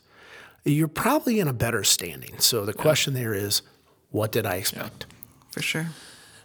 you're 0.65 0.87
probably 0.87 1.39
in 1.39 1.47
a 1.47 1.53
better 1.53 1.83
standing. 1.83 2.39
So 2.39 2.65
the 2.65 2.73
yeah. 2.75 2.81
question 2.81 3.13
there 3.13 3.33
is, 3.33 3.61
what 4.11 4.31
did 4.31 4.45
I 4.45 4.55
expect? 4.55 5.05
Yeah, 5.09 5.15
for 5.51 5.61
sure. 5.61 5.87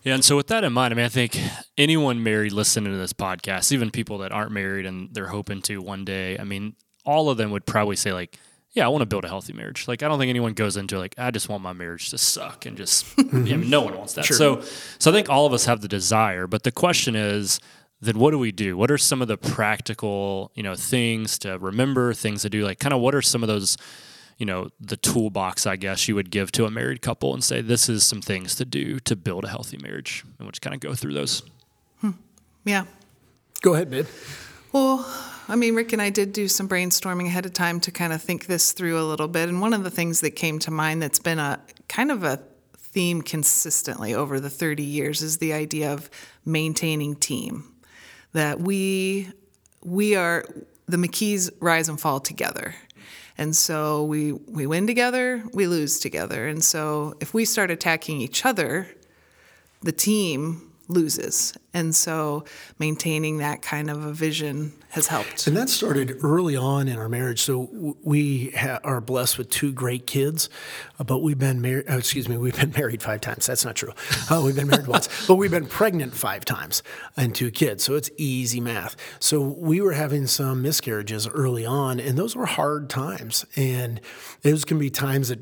Yeah, 0.04 0.14
and 0.14 0.24
so 0.24 0.36
with 0.36 0.46
that 0.46 0.64
in 0.64 0.72
mind, 0.72 0.94
I 0.94 0.96
mean, 0.96 1.04
I 1.04 1.10
think 1.10 1.38
anyone 1.76 2.22
married 2.22 2.52
listening 2.52 2.92
to 2.92 2.98
this 2.98 3.12
podcast, 3.12 3.72
even 3.72 3.90
people 3.90 4.18
that 4.18 4.32
aren't 4.32 4.52
married 4.52 4.86
and 4.86 5.12
they're 5.12 5.26
hoping 5.26 5.60
to 5.62 5.82
one 5.82 6.04
day, 6.04 6.38
I 6.38 6.44
mean, 6.44 6.76
all 7.04 7.28
of 7.28 7.36
them 7.36 7.50
would 7.50 7.66
probably 7.66 7.96
say 7.96 8.12
like, 8.12 8.38
yeah, 8.78 8.84
I 8.84 8.88
want 8.90 9.02
to 9.02 9.06
build 9.06 9.24
a 9.24 9.28
healthy 9.28 9.52
marriage. 9.52 9.88
Like 9.88 10.04
I 10.04 10.08
don't 10.08 10.20
think 10.20 10.30
anyone 10.30 10.52
goes 10.52 10.76
into 10.76 11.00
like 11.00 11.12
I 11.18 11.32
just 11.32 11.48
want 11.48 11.64
my 11.64 11.72
marriage 11.72 12.10
to 12.10 12.18
suck 12.18 12.64
and 12.64 12.76
just 12.76 13.04
mm-hmm. 13.16 13.36
I 13.36 13.40
mean, 13.40 13.70
no 13.70 13.82
one 13.82 13.98
wants 13.98 14.14
that. 14.14 14.24
Sure. 14.24 14.36
So 14.36 14.60
so 15.00 15.10
I 15.10 15.14
think 15.14 15.28
all 15.28 15.46
of 15.46 15.52
us 15.52 15.64
have 15.64 15.80
the 15.80 15.88
desire, 15.88 16.46
but 16.46 16.62
the 16.62 16.70
question 16.70 17.16
is 17.16 17.58
then 18.00 18.20
what 18.20 18.30
do 18.30 18.38
we 18.38 18.52
do? 18.52 18.76
What 18.76 18.92
are 18.92 18.98
some 18.98 19.20
of 19.20 19.26
the 19.26 19.36
practical, 19.36 20.52
you 20.54 20.62
know, 20.62 20.76
things 20.76 21.40
to 21.40 21.58
remember, 21.58 22.14
things 22.14 22.42
to 22.42 22.50
do? 22.50 22.62
Like 22.64 22.78
kind 22.78 22.94
of 22.94 23.00
what 23.00 23.16
are 23.16 23.22
some 23.22 23.42
of 23.42 23.48
those, 23.48 23.76
you 24.36 24.46
know, 24.46 24.68
the 24.80 24.96
toolbox 24.96 25.66
I 25.66 25.74
guess 25.74 26.06
you 26.06 26.14
would 26.14 26.30
give 26.30 26.52
to 26.52 26.64
a 26.64 26.70
married 26.70 27.02
couple 27.02 27.34
and 27.34 27.42
say 27.42 27.60
this 27.60 27.88
is 27.88 28.04
some 28.04 28.22
things 28.22 28.54
to 28.54 28.64
do 28.64 29.00
to 29.00 29.16
build 29.16 29.42
a 29.42 29.48
healthy 29.48 29.78
marriage. 29.78 30.22
And 30.24 30.46
we'll 30.46 30.52
just 30.52 30.62
kind 30.62 30.74
of 30.74 30.78
go 30.78 30.94
through 30.94 31.14
those. 31.14 31.42
Hmm. 32.00 32.12
Yeah. 32.64 32.84
Go 33.60 33.74
ahead, 33.74 33.90
babe. 33.90 34.06
Well, 34.70 35.06
I 35.48 35.56
mean, 35.56 35.74
Rick 35.74 35.94
and 35.94 36.02
I 36.02 36.10
did 36.10 36.34
do 36.34 36.46
some 36.46 36.68
brainstorming 36.68 37.26
ahead 37.26 37.46
of 37.46 37.54
time 37.54 37.80
to 37.80 37.90
kind 37.90 38.12
of 38.12 38.20
think 38.20 38.46
this 38.46 38.72
through 38.72 39.00
a 39.00 39.04
little 39.04 39.28
bit. 39.28 39.48
And 39.48 39.62
one 39.62 39.72
of 39.72 39.82
the 39.82 39.90
things 39.90 40.20
that 40.20 40.32
came 40.32 40.58
to 40.60 40.70
mind 40.70 41.00
that's 41.00 41.18
been 41.18 41.38
a 41.38 41.58
kind 41.88 42.10
of 42.10 42.22
a 42.22 42.42
theme 42.76 43.22
consistently 43.22 44.14
over 44.14 44.40
the 44.40 44.50
30 44.50 44.82
years 44.82 45.22
is 45.22 45.38
the 45.38 45.54
idea 45.54 45.90
of 45.90 46.10
maintaining 46.44 47.16
team. 47.16 47.72
That 48.34 48.60
we 48.60 49.30
we 49.82 50.16
are 50.16 50.44
the 50.86 50.98
McKees 50.98 51.50
rise 51.60 51.88
and 51.88 51.98
fall 51.98 52.20
together. 52.20 52.74
And 53.38 53.56
so 53.56 54.04
we 54.04 54.32
we 54.32 54.66
win 54.66 54.86
together, 54.86 55.44
we 55.54 55.66
lose 55.66 55.98
together. 55.98 56.46
And 56.46 56.62
so 56.62 57.14
if 57.20 57.32
we 57.32 57.46
start 57.46 57.70
attacking 57.70 58.20
each 58.20 58.44
other, 58.44 58.86
the 59.80 59.92
team 59.92 60.67
loses. 60.88 61.54
And 61.74 61.94
so 61.94 62.44
maintaining 62.78 63.38
that 63.38 63.62
kind 63.62 63.90
of 63.90 64.04
a 64.04 64.12
vision 64.12 64.72
has 64.90 65.06
helped. 65.06 65.46
And 65.46 65.56
that 65.56 65.68
started 65.68 66.16
early 66.22 66.56
on 66.56 66.88
in 66.88 66.98
our 66.98 67.10
marriage. 67.10 67.42
So 67.42 67.96
we 68.02 68.50
ha- 68.50 68.80
are 68.82 69.00
blessed 69.00 69.36
with 69.36 69.50
two 69.50 69.70
great 69.70 70.06
kids, 70.06 70.48
uh, 70.98 71.04
but 71.04 71.18
we've 71.18 71.38
been 71.38 71.60
married, 71.60 71.84
oh, 71.88 71.98
excuse 71.98 72.26
me, 72.26 72.38
we've 72.38 72.56
been 72.56 72.72
married 72.76 73.02
five 73.02 73.20
times. 73.20 73.46
That's 73.46 73.66
not 73.66 73.76
true. 73.76 73.92
Uh, 74.30 74.40
we've 74.44 74.56
been 74.56 74.66
married 74.66 74.86
once, 74.88 75.08
but 75.26 75.36
we've 75.36 75.50
been 75.50 75.66
pregnant 75.66 76.14
five 76.14 76.44
times 76.44 76.82
and 77.16 77.34
two 77.34 77.50
kids. 77.50 77.84
So 77.84 77.94
it's 77.94 78.10
easy 78.16 78.60
math. 78.60 78.96
So 79.20 79.42
we 79.42 79.82
were 79.82 79.92
having 79.92 80.26
some 80.26 80.62
miscarriages 80.62 81.28
early 81.28 81.66
on, 81.66 82.00
and 82.00 82.16
those 82.16 82.34
were 82.34 82.46
hard 82.46 82.88
times. 82.88 83.44
And 83.56 84.00
those 84.42 84.64
can 84.64 84.78
be 84.78 84.88
times 84.88 85.28
that 85.28 85.38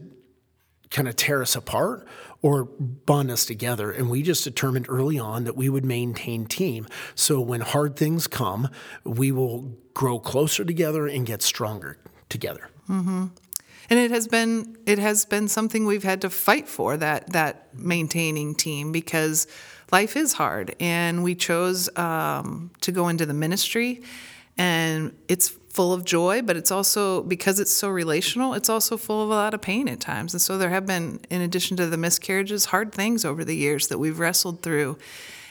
kind 0.91 1.09
of 1.09 1.17
tear 1.17 1.43
us 1.43 1.57
apart 1.57 2.07
or 2.43 2.65
bond 2.65 3.31
us 3.31 3.45
together. 3.45 3.91
And 3.91 4.09
we 4.09 4.23
just 4.23 4.45
determined 4.45 4.87
early 4.89 5.19
on 5.19 5.45
that 5.45 5.57
we 5.57 5.69
would 5.69 5.85
maintain 5.85 6.47
team. 6.47 6.87
So 7.15 7.41
when 7.41 7.61
hard 7.61 7.97
things 7.97 8.27
come, 8.27 8.69
we 9.05 9.33
will 9.33 9.77
grow 9.95 10.19
closer 10.19 10.65
together 10.65 11.07
and 11.07 11.27
get 11.27 11.43
stronger 11.43 11.99
together. 12.29 12.69
Mm-hmm. 12.89 13.27
And 13.89 13.99
it 14.01 14.11
has 14.11 14.27
been 14.27 14.77
it 14.87 14.99
has 14.99 15.25
been 15.25 15.49
something 15.49 15.87
we've 15.87 16.03
had 16.03 16.21
to 16.23 16.31
fight 16.31 16.69
for 16.69 16.97
that 16.97 17.33
that 17.33 17.69
maintaining 17.75 18.55
team 18.55 18.91
because 18.93 19.47
life 19.93 20.17
is 20.17 20.33
hard, 20.33 20.75
and 20.81 21.23
we 21.23 21.35
chose 21.35 21.89
um, 21.97 22.71
to 22.81 22.91
go 22.91 23.09
into 23.09 23.27
the 23.27 23.35
ministry, 23.35 24.03
and 24.57 25.17
it's 25.29 25.49
full 25.49 25.93
of 25.93 26.05
joy, 26.05 26.41
but 26.41 26.57
it's 26.57 26.71
also 26.71 27.23
because 27.23 27.61
it's 27.61 27.71
so 27.71 27.89
relational, 27.89 28.55
it's 28.55 28.71
also 28.71 28.97
full 28.97 29.23
of 29.23 29.29
a 29.29 29.33
lot 29.33 29.53
of 29.53 29.61
pain 29.61 29.89
at 29.89 30.01
times. 30.01 30.33
And 30.33 30.41
so 30.41 30.57
there 30.57 30.71
have 30.71 30.87
been, 30.87 31.21
in 31.29 31.43
addition 31.43 31.77
to 31.77 31.87
the 31.87 31.99
miscarriages, 31.99 32.67
hard 32.67 32.93
things 32.93 33.25
over 33.25 33.45
the 33.45 33.57
years 33.57 33.89
that 33.89 33.99
we've 33.99 34.19
wrestled 34.19 34.63
through 34.63 34.97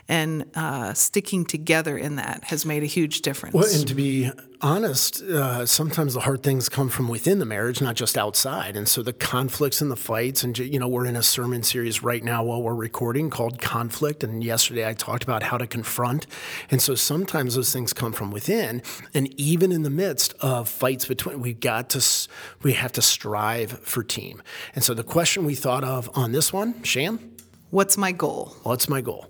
and 0.07 0.45
uh, 0.55 0.93
sticking 0.93 1.45
together 1.45 1.97
in 1.97 2.17
that 2.17 2.43
has 2.45 2.65
made 2.65 2.83
a 2.83 2.87
huge 2.87 3.21
difference. 3.21 3.55
Well, 3.55 3.65
and 3.65 3.87
to 3.87 3.95
be 3.95 4.29
honest, 4.61 5.23
uh, 5.23 5.65
sometimes 5.65 6.13
the 6.13 6.19
hard 6.21 6.43
things 6.43 6.69
come 6.69 6.89
from 6.89 7.07
within 7.07 7.39
the 7.39 7.45
marriage, 7.45 7.81
not 7.81 7.95
just 7.95 8.17
outside. 8.17 8.77
And 8.77 8.87
so 8.87 9.01
the 9.01 9.13
conflicts 9.13 9.81
and 9.81 9.89
the 9.89 9.95
fights, 9.95 10.43
and 10.43 10.57
you 10.57 10.79
know, 10.79 10.87
we're 10.87 11.07
in 11.07 11.15
a 11.15 11.23
sermon 11.23 11.63
series 11.63 12.03
right 12.03 12.23
now 12.23 12.43
while 12.43 12.61
we're 12.61 12.75
recording 12.75 13.31
called 13.31 13.59
Conflict. 13.59 14.23
And 14.23 14.43
yesterday 14.43 14.87
I 14.87 14.93
talked 14.93 15.23
about 15.23 15.41
how 15.41 15.57
to 15.57 15.65
confront. 15.65 16.27
And 16.69 16.81
so 16.81 16.93
sometimes 16.93 17.55
those 17.55 17.73
things 17.73 17.91
come 17.91 18.13
from 18.13 18.29
within. 18.29 18.83
And 19.13 19.33
even 19.39 19.71
in 19.71 19.81
the 19.81 19.89
midst 19.89 20.35
of 20.39 20.69
fights 20.69 21.05
between, 21.05 21.41
we've 21.41 21.59
got 21.59 21.89
to, 21.91 22.29
we 22.61 22.73
have 22.73 22.91
to 22.93 23.01
strive 23.01 23.71
for 23.79 24.03
team. 24.03 24.43
And 24.75 24.83
so 24.83 24.93
the 24.93 25.03
question 25.03 25.45
we 25.45 25.55
thought 25.55 25.83
of 25.83 26.11
on 26.15 26.31
this 26.31 26.53
one, 26.53 26.83
Shan? 26.83 27.31
What's 27.71 27.97
my 27.97 28.11
goal? 28.11 28.55
What's 28.63 28.87
my 28.87 29.01
goal? 29.01 29.29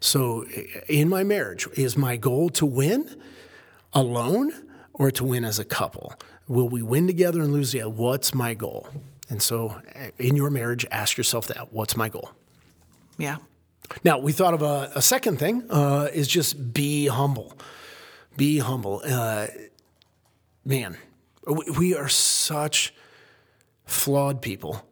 So, 0.00 0.44
in 0.88 1.08
my 1.08 1.24
marriage, 1.24 1.66
is 1.76 1.96
my 1.96 2.16
goal 2.16 2.48
to 2.50 2.66
win 2.66 3.08
alone 3.92 4.52
or 4.92 5.10
to 5.12 5.24
win 5.24 5.44
as 5.44 5.58
a 5.58 5.64
couple? 5.64 6.14
Will 6.48 6.68
we 6.68 6.82
win 6.82 7.06
together 7.06 7.40
and 7.40 7.52
lose 7.52 7.72
together? 7.72 7.90
What's 7.90 8.34
my 8.34 8.54
goal? 8.54 8.88
And 9.30 9.40
so, 9.40 9.80
in 10.18 10.36
your 10.36 10.50
marriage, 10.50 10.84
ask 10.90 11.16
yourself 11.16 11.46
that 11.48 11.72
what's 11.72 11.96
my 11.96 12.08
goal? 12.08 12.30
Yeah. 13.16 13.36
Now, 14.02 14.18
we 14.18 14.32
thought 14.32 14.54
of 14.54 14.62
a, 14.62 14.90
a 14.94 15.02
second 15.02 15.38
thing 15.38 15.64
uh, 15.70 16.08
is 16.12 16.28
just 16.28 16.72
be 16.74 17.06
humble. 17.06 17.56
Be 18.36 18.58
humble. 18.58 19.00
Uh, 19.04 19.46
man, 20.64 20.96
we- 21.46 21.70
we 21.78 21.94
are 21.94 22.08
such 22.08 22.92
flawed 23.86 24.42
people. 24.42 24.82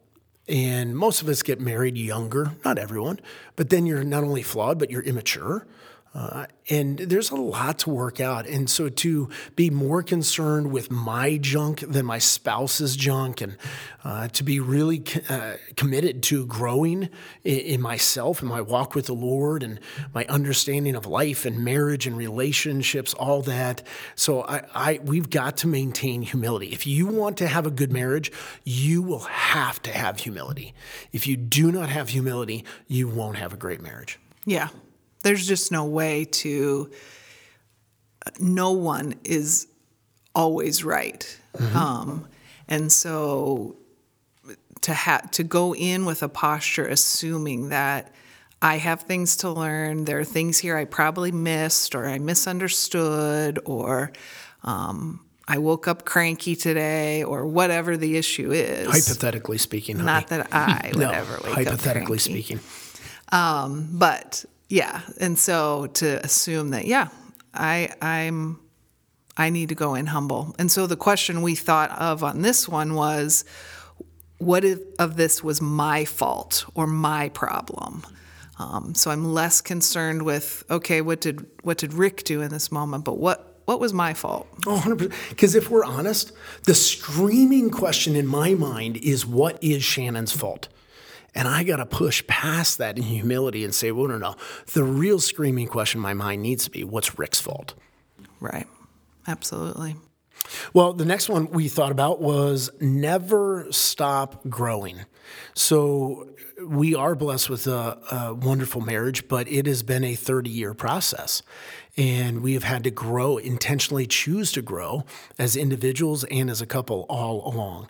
And 0.47 0.97
most 0.97 1.21
of 1.21 1.29
us 1.29 1.41
get 1.41 1.61
married 1.61 1.97
younger, 1.97 2.51
not 2.65 2.77
everyone, 2.77 3.19
but 3.55 3.69
then 3.69 3.85
you're 3.85 4.03
not 4.03 4.23
only 4.23 4.43
flawed, 4.43 4.77
but 4.77 4.91
you're 4.91 5.01
immature. 5.01 5.65
Uh, 6.13 6.45
and 6.69 6.99
there's 6.99 7.31
a 7.31 7.35
lot 7.35 7.79
to 7.79 7.89
work 7.89 8.19
out. 8.19 8.45
And 8.45 8.69
so 8.69 8.87
to 8.87 9.29
be 9.55 9.71
more 9.71 10.03
concerned 10.03 10.71
with 10.71 10.91
my 10.91 11.37
junk 11.37 11.79
than 11.79 12.05
my 12.05 12.19
spouse's 12.19 12.95
junk, 12.95 13.41
and 13.41 13.57
uh, 14.03 14.27
to 14.29 14.43
be 14.43 14.59
really 14.59 14.99
co- 14.99 15.21
uh, 15.33 15.57
committed 15.75 16.21
to 16.23 16.45
growing 16.45 17.09
in, 17.43 17.59
in 17.59 17.81
myself 17.81 18.41
and 18.41 18.49
my 18.49 18.61
walk 18.61 18.93
with 18.93 19.07
the 19.07 19.13
Lord 19.13 19.63
and 19.63 19.79
my 20.13 20.25
understanding 20.25 20.95
of 20.95 21.07
life 21.07 21.45
and 21.45 21.65
marriage 21.65 22.05
and 22.05 22.15
relationships, 22.15 23.15
all 23.15 23.41
that. 23.41 23.81
So 24.15 24.43
I, 24.43 24.61
I 24.75 24.99
we've 25.03 25.31
got 25.31 25.57
to 25.57 25.67
maintain 25.67 26.21
humility. 26.21 26.67
If 26.67 26.85
you 26.85 27.07
want 27.07 27.37
to 27.37 27.47
have 27.47 27.65
a 27.65 27.71
good 27.71 27.91
marriage, 27.91 28.31
you 28.63 29.01
will 29.01 29.19
have 29.19 29.81
to 29.81 29.91
have 29.91 30.19
humility. 30.19 30.75
If 31.11 31.25
you 31.25 31.37
do 31.37 31.71
not 31.71 31.89
have 31.89 32.09
humility, 32.09 32.65
you 32.87 33.07
won't 33.07 33.37
have 33.37 33.51
a 33.51 33.57
great 33.57 33.81
marriage. 33.81 34.19
Yeah. 34.45 34.69
There's 35.23 35.47
just 35.47 35.71
no 35.71 35.85
way 35.85 36.25
to, 36.25 36.91
no 38.39 38.71
one 38.71 39.15
is 39.23 39.67
always 40.35 40.83
right. 40.83 41.39
Um, 41.75 42.27
and 42.67 42.91
so 42.91 43.77
to 44.81 44.93
have 44.93 45.31
to 45.31 45.43
go 45.43 45.73
in 45.75 46.05
with 46.05 46.23
a 46.23 46.29
posture 46.29 46.85
assuming 46.85 47.69
that 47.69 48.11
I 48.61 48.77
have 48.77 49.01
things 49.01 49.37
to 49.37 49.49
learn, 49.49 50.05
there 50.05 50.19
are 50.19 50.23
things 50.23 50.57
here 50.57 50.77
I 50.77 50.85
probably 50.85 51.31
missed 51.31 51.95
or 51.95 52.05
I 52.05 52.17
misunderstood 52.17 53.59
or 53.65 54.11
um, 54.63 55.25
I 55.47 55.57
woke 55.57 55.87
up 55.87 56.05
cranky 56.05 56.55
today 56.55 57.23
or 57.23 57.45
whatever 57.45 57.97
the 57.97 58.15
issue 58.15 58.51
is. 58.51 58.87
Hypothetically 58.87 59.57
speaking, 59.57 59.97
honey. 59.97 60.05
Not 60.05 60.27
that 60.27 60.47
I 60.53 60.91
would 60.93 60.99
no, 61.01 61.11
ever 61.11 61.33
wake 61.43 61.45
up 61.45 61.53
hypothetically 61.53 62.19
speaking. 62.19 62.59
but 63.29 64.45
yeah 64.69 65.01
and 65.19 65.37
so 65.37 65.87
to 65.87 66.23
assume 66.25 66.69
that 66.69 66.85
yeah 66.85 67.09
i 67.53 67.89
i'm 68.01 68.59
i 69.37 69.49
need 69.49 69.69
to 69.69 69.75
go 69.75 69.95
in 69.95 70.07
humble 70.07 70.55
and 70.59 70.71
so 70.71 70.87
the 70.87 70.95
question 70.95 71.41
we 71.41 71.55
thought 71.55 71.91
of 71.91 72.23
on 72.23 72.41
this 72.41 72.67
one 72.67 72.93
was 72.95 73.45
what 74.37 74.63
if 74.63 74.79
of 74.99 75.15
this 75.15 75.43
was 75.43 75.61
my 75.61 76.05
fault 76.05 76.65
or 76.75 76.87
my 76.87 77.29
problem 77.29 78.03
um, 78.59 78.93
so 78.95 79.11
i'm 79.11 79.25
less 79.33 79.61
concerned 79.61 80.23
with 80.23 80.63
okay 80.69 81.01
what 81.01 81.21
did 81.21 81.45
what 81.63 81.77
did 81.77 81.93
rick 81.93 82.23
do 82.23 82.41
in 82.41 82.49
this 82.49 82.71
moment 82.71 83.05
but 83.05 83.17
what 83.17 83.49
what 83.65 83.79
was 83.79 83.93
my 83.93 84.13
fault 84.13 84.47
Oh, 84.65 84.81
100%. 84.83 85.11
Because 85.29 85.55
if 85.55 85.69
we're 85.69 85.83
honest, 85.85 86.31
the 86.63 86.73
screaming 86.73 87.69
question 87.69 88.15
in 88.15 88.27
my 88.27 88.53
mind 88.53 88.97
is 88.97 89.25
what 89.25 89.61
is 89.61 89.83
Shannon's 89.83 90.31
fault? 90.31 90.67
And 91.35 91.47
I 91.47 91.63
got 91.63 91.77
to 91.77 91.85
push 91.85 92.25
past 92.27 92.77
that 92.77 92.97
in 92.97 93.03
humility 93.03 93.63
and 93.63 93.73
say, 93.73 93.91
well, 93.91 94.07
no, 94.07 94.17
no. 94.17 94.35
The 94.73 94.83
real 94.83 95.19
screaming 95.19 95.67
question 95.67 95.97
in 95.97 96.03
my 96.03 96.13
mind 96.13 96.41
needs 96.41 96.65
to 96.65 96.71
be 96.71 96.83
what's 96.83 97.17
Rick's 97.17 97.39
fault? 97.39 97.73
right 98.43 98.67
absolutely 99.27 99.95
Well, 100.73 100.93
the 100.93 101.05
next 101.05 101.29
one 101.29 101.49
we 101.49 101.69
thought 101.69 101.91
about 101.91 102.21
was 102.21 102.69
never 102.81 103.67
stop 103.71 104.47
growing. 104.49 105.05
So 105.55 106.29
we 106.61 106.93
are 106.93 107.15
blessed 107.15 107.49
with 107.49 107.65
a, 107.65 107.97
a 108.11 108.33
wonderful 108.33 108.81
marriage, 108.81 109.27
but 109.29 109.47
it 109.47 109.65
has 109.65 109.81
been 109.81 110.03
a 110.03 110.15
30 110.15 110.49
year 110.49 110.73
process. 110.73 111.41
And 111.95 112.41
we 112.41 112.53
have 112.53 112.63
had 112.63 112.83
to 112.83 112.91
grow, 112.91 113.37
intentionally 113.37 114.05
choose 114.05 114.51
to 114.53 114.61
grow 114.61 115.05
as 115.39 115.55
individuals 115.55 116.25
and 116.25 116.49
as 116.49 116.61
a 116.61 116.65
couple 116.65 117.05
all 117.07 117.47
along. 117.47 117.89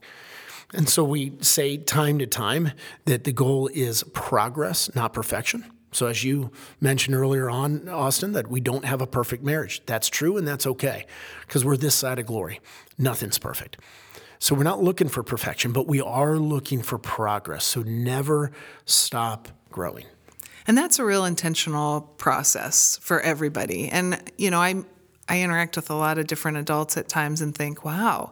And 0.74 0.90
so 0.90 1.04
we 1.04 1.34
say 1.40 1.78
time 1.78 2.20
to 2.20 2.26
time 2.26 2.72
that 3.06 3.24
the 3.24 3.32
goal 3.32 3.70
is 3.74 4.04
progress, 4.14 4.94
not 4.96 5.14
perfection. 5.14 5.66
So, 5.92 6.08
as 6.08 6.24
you 6.24 6.52
mentioned 6.82 7.16
earlier 7.16 7.50
on, 7.50 7.88
Austin, 7.88 8.34
that 8.34 8.48
we 8.48 8.60
don't 8.60 8.86
have 8.86 9.02
a 9.02 9.08
perfect 9.08 9.44
marriage. 9.44 9.84
That's 9.86 10.10
true 10.10 10.38
and 10.38 10.48
that's 10.48 10.66
okay 10.66 11.06
because 11.42 11.64
we're 11.64 11.78
this 11.78 11.94
side 11.94 12.18
of 12.18 12.26
glory. 12.26 12.60
Nothing's 12.98 13.38
perfect. 13.38 13.78
So, 14.40 14.56
we're 14.56 14.64
not 14.64 14.82
looking 14.82 15.08
for 15.08 15.22
perfection, 15.22 15.72
but 15.72 15.88
we 15.88 16.02
are 16.02 16.38
looking 16.38 16.82
for 16.82 16.98
progress. 16.98 17.64
So, 17.64 17.84
never 17.84 18.52
stop 18.86 19.50
growing. 19.70 20.06
And 20.66 20.78
that's 20.78 20.98
a 21.00 21.06
real 21.06 21.26
intentional 21.26 22.02
process 22.02 22.98
for 23.02 23.22
everybody. 23.22 23.90
And 23.90 24.20
you 24.38 24.50
know, 24.50 24.60
I 24.60 24.84
I 25.28 25.42
interact 25.42 25.76
with 25.76 25.90
a 25.90 25.96
lot 25.96 26.18
of 26.18 26.28
different 26.28 26.58
adults 26.58 26.98
at 26.98 27.08
times 27.08 27.42
and 27.42 27.56
think, 27.56 27.86
wow, 27.86 28.32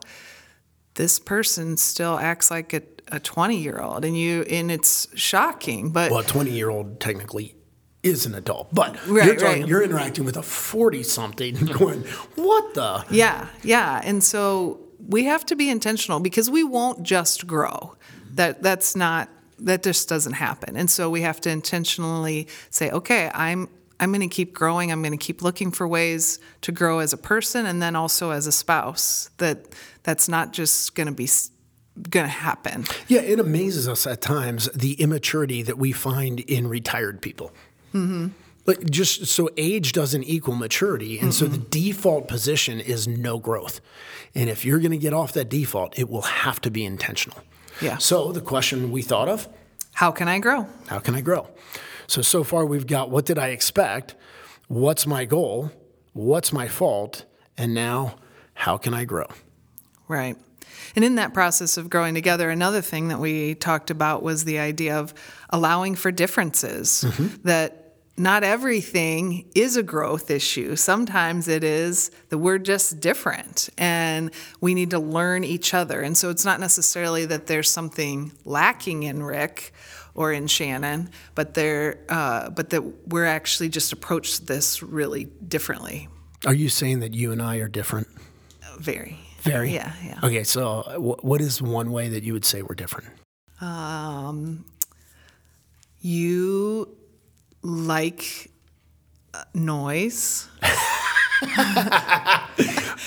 this 0.94 1.18
person 1.18 1.76
still 1.76 2.18
acts 2.18 2.50
like 2.50 2.72
a, 2.74 2.82
a 3.08 3.18
20 3.20 3.56
year 3.56 3.78
old 3.80 4.04
and 4.04 4.16
you 4.16 4.42
and 4.42 4.70
it's 4.70 5.06
shocking 5.14 5.90
but 5.90 6.10
Well, 6.10 6.20
a 6.20 6.24
20 6.24 6.50
year 6.50 6.70
old 6.70 7.00
technically 7.00 7.54
is 8.02 8.26
an 8.26 8.34
adult, 8.34 8.74
but 8.74 8.96
Right, 9.06 9.26
you're, 9.26 9.36
talking- 9.36 9.60
right. 9.62 9.68
you're 9.68 9.82
interacting 9.82 10.24
with 10.24 10.36
a 10.36 10.42
40 10.42 11.02
something 11.04 11.54
going, 11.78 12.02
what 12.34 12.74
the? 12.74 13.04
yeah 13.10 13.46
yeah 13.62 14.00
and 14.04 14.22
so 14.24 14.80
we 15.08 15.24
have 15.24 15.44
to 15.46 15.56
be 15.56 15.68
intentional 15.70 16.20
because 16.20 16.50
we 16.50 16.62
won't 16.64 17.02
just 17.04 17.46
grow 17.46 17.94
that 18.34 18.62
that's 18.62 18.94
not 18.96 19.28
that 19.58 19.82
just 19.84 20.08
doesn't 20.08 20.32
happen 20.34 20.76
and 20.76 20.90
so 20.90 21.08
we 21.10 21.20
have 21.22 21.40
to 21.40 21.50
intentionally 21.50 22.48
say 22.70 22.90
okay 22.90 23.30
i'm 23.34 23.68
i'm 24.00 24.10
going 24.10 24.20
to 24.20 24.34
keep 24.34 24.52
growing 24.52 24.90
i'm 24.92 25.02
going 25.02 25.16
to 25.16 25.24
keep 25.24 25.42
looking 25.42 25.70
for 25.70 25.86
ways 25.86 26.38
to 26.60 26.72
grow 26.72 26.98
as 26.98 27.12
a 27.12 27.16
person 27.16 27.66
and 27.66 27.82
then 27.82 27.96
also 27.96 28.30
as 28.30 28.46
a 28.46 28.52
spouse 28.52 29.30
that 29.38 29.66
that's 30.02 30.28
not 30.28 30.52
just 30.52 30.94
going 30.94 31.06
to 31.06 31.12
be 31.12 31.28
going 32.08 32.24
to 32.24 32.32
happen 32.32 32.84
Yeah, 33.08 33.20
it 33.20 33.38
amazes 33.38 33.88
us 33.88 34.06
at 34.06 34.20
times 34.20 34.68
the 34.74 34.94
immaturity 34.94 35.62
that 35.62 35.76
we 35.76 35.92
find 35.92 36.40
in 36.40 36.68
retired 36.68 37.20
people. 37.20 37.52
Mm-hmm. 37.92 38.28
But 38.64 38.90
just 38.90 39.26
so 39.26 39.50
age 39.56 39.92
doesn't 39.92 40.22
equal 40.22 40.54
maturity. 40.54 41.18
And 41.18 41.34
so 41.34 41.46
the 41.46 41.58
default 41.58 42.28
position 42.28 42.80
is 42.80 43.08
no 43.08 43.38
growth. 43.38 43.80
And 44.36 44.48
if 44.48 44.64
you're 44.64 44.78
going 44.78 44.92
to 44.92 44.98
get 44.98 45.12
off 45.12 45.32
that 45.32 45.48
default, 45.48 45.98
it 45.98 46.08
will 46.08 46.22
have 46.22 46.60
to 46.60 46.70
be 46.70 46.84
intentional. 46.84 47.38
Yeah. 47.80 47.98
So 47.98 48.30
the 48.30 48.40
question 48.40 48.92
we 48.92 49.02
thought 49.02 49.28
of 49.28 49.48
how 49.94 50.10
can 50.12 50.28
i 50.28 50.38
grow 50.38 50.66
how 50.86 51.00
can 51.00 51.14
I 51.14 51.20
grow? 51.20 51.48
So, 52.06 52.22
so 52.22 52.44
far 52.44 52.64
we've 52.64 52.86
got 52.86 53.10
what 53.10 53.24
did 53.24 53.38
I 53.38 53.48
expect? 53.48 54.14
What's 54.68 55.06
my 55.06 55.24
goal? 55.24 55.70
What's 56.12 56.52
my 56.52 56.68
fault? 56.68 57.24
And 57.56 57.74
now, 57.74 58.16
how 58.54 58.76
can 58.76 58.94
I 58.94 59.04
grow? 59.04 59.26
Right. 60.08 60.36
And 60.94 61.04
in 61.04 61.16
that 61.16 61.32
process 61.32 61.76
of 61.76 61.90
growing 61.90 62.14
together, 62.14 62.50
another 62.50 62.80
thing 62.80 63.08
that 63.08 63.18
we 63.18 63.54
talked 63.54 63.90
about 63.90 64.22
was 64.22 64.44
the 64.44 64.58
idea 64.58 64.98
of 64.98 65.14
allowing 65.50 65.94
for 65.94 66.10
differences. 66.10 67.04
Mm-hmm. 67.06 67.42
That 67.46 67.82
not 68.16 68.44
everything 68.44 69.50
is 69.54 69.76
a 69.76 69.82
growth 69.82 70.30
issue. 70.30 70.76
Sometimes 70.76 71.48
it 71.48 71.64
is 71.64 72.10
that 72.28 72.38
we're 72.38 72.58
just 72.58 73.00
different 73.00 73.70
and 73.78 74.30
we 74.60 74.74
need 74.74 74.90
to 74.90 74.98
learn 74.98 75.44
each 75.44 75.72
other. 75.72 76.02
And 76.02 76.16
so 76.16 76.28
it's 76.28 76.44
not 76.44 76.60
necessarily 76.60 77.24
that 77.26 77.46
there's 77.46 77.70
something 77.70 78.32
lacking 78.44 79.04
in 79.04 79.22
Rick 79.22 79.72
or 80.14 80.32
in 80.32 80.46
Shannon, 80.46 81.10
but 81.34 81.54
there, 81.54 81.98
uh, 82.08 82.50
but 82.50 82.70
that 82.70 83.08
we're 83.08 83.24
actually 83.26 83.68
just 83.68 83.92
approached 83.92 84.46
this 84.46 84.82
really 84.82 85.24
differently. 85.46 86.08
Are 86.44 86.54
you 86.54 86.68
saying 86.68 87.00
that 87.00 87.14
you 87.14 87.32
and 87.32 87.40
I 87.40 87.56
are 87.58 87.68
different? 87.68 88.08
Very. 88.78 89.18
Very. 89.40 89.72
Yeah, 89.74 89.92
yeah. 90.04 90.18
Okay, 90.22 90.44
so 90.44 90.82
wh- 90.96 91.24
what 91.24 91.40
is 91.40 91.60
one 91.60 91.90
way 91.92 92.08
that 92.08 92.22
you 92.22 92.32
would 92.32 92.44
say 92.44 92.62
we're 92.62 92.74
different? 92.74 93.08
Um, 93.60 94.64
you 96.00 96.88
like 97.62 98.50
uh, 99.34 99.44
noise. 99.54 100.48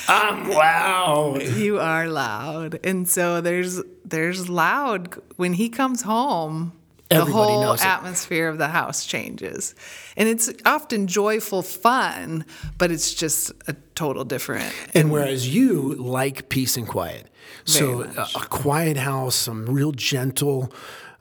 Wow. 0.08 1.38
You 1.40 1.80
are 1.80 2.08
loud, 2.08 2.80
and 2.84 3.08
so 3.08 3.42
there's 3.42 3.82
there's 4.04 4.50
loud 4.50 5.16
when 5.36 5.54
he 5.54 5.70
comes 5.70 6.04
home. 6.04 6.74
Everybody 7.12 7.32
the 7.32 7.66
whole 7.66 7.78
atmosphere 7.80 8.48
of 8.48 8.58
the 8.58 8.68
house 8.68 9.06
changes, 9.06 9.76
and 10.18 10.28
it's 10.28 10.52
often 10.66 11.06
joyful 11.06 11.62
fun, 11.62 12.46
but 12.78 12.92
it's 12.92 13.14
just 13.14 13.52
a 13.68 13.76
total 13.94 14.26
different. 14.26 14.74
And 14.96 15.12
whereas 15.12 15.54
you 15.54 15.94
like 15.96 16.50
peace 16.50 16.78
and 16.78 16.88
quiet. 16.88 17.28
So 17.64 18.02
a, 18.04 18.28
a 18.36 18.46
quiet 18.48 18.98
house, 18.98 19.36
some 19.36 19.68
real 19.68 19.92
gentle 19.92 20.74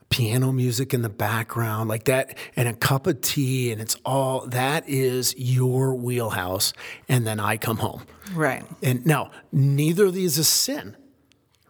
piano 0.09 0.51
music 0.51 0.93
in 0.93 1.01
the 1.01 1.09
background 1.09 1.89
like 1.89 2.05
that 2.05 2.37
and 2.55 2.67
a 2.67 2.73
cup 2.73 3.07
of 3.07 3.19
tea 3.21 3.71
and 3.71 3.81
it's 3.81 3.97
all 4.05 4.45
that 4.47 4.87
is 4.87 5.35
your 5.37 5.95
wheelhouse 5.95 6.73
and 7.09 7.25
then 7.25 7.39
I 7.39 7.57
come 7.57 7.77
home. 7.77 8.03
Right. 8.33 8.63
And 8.81 9.05
now, 9.05 9.31
neither 9.51 10.05
of 10.05 10.13
these 10.13 10.37
is 10.37 10.47
sin, 10.47 10.95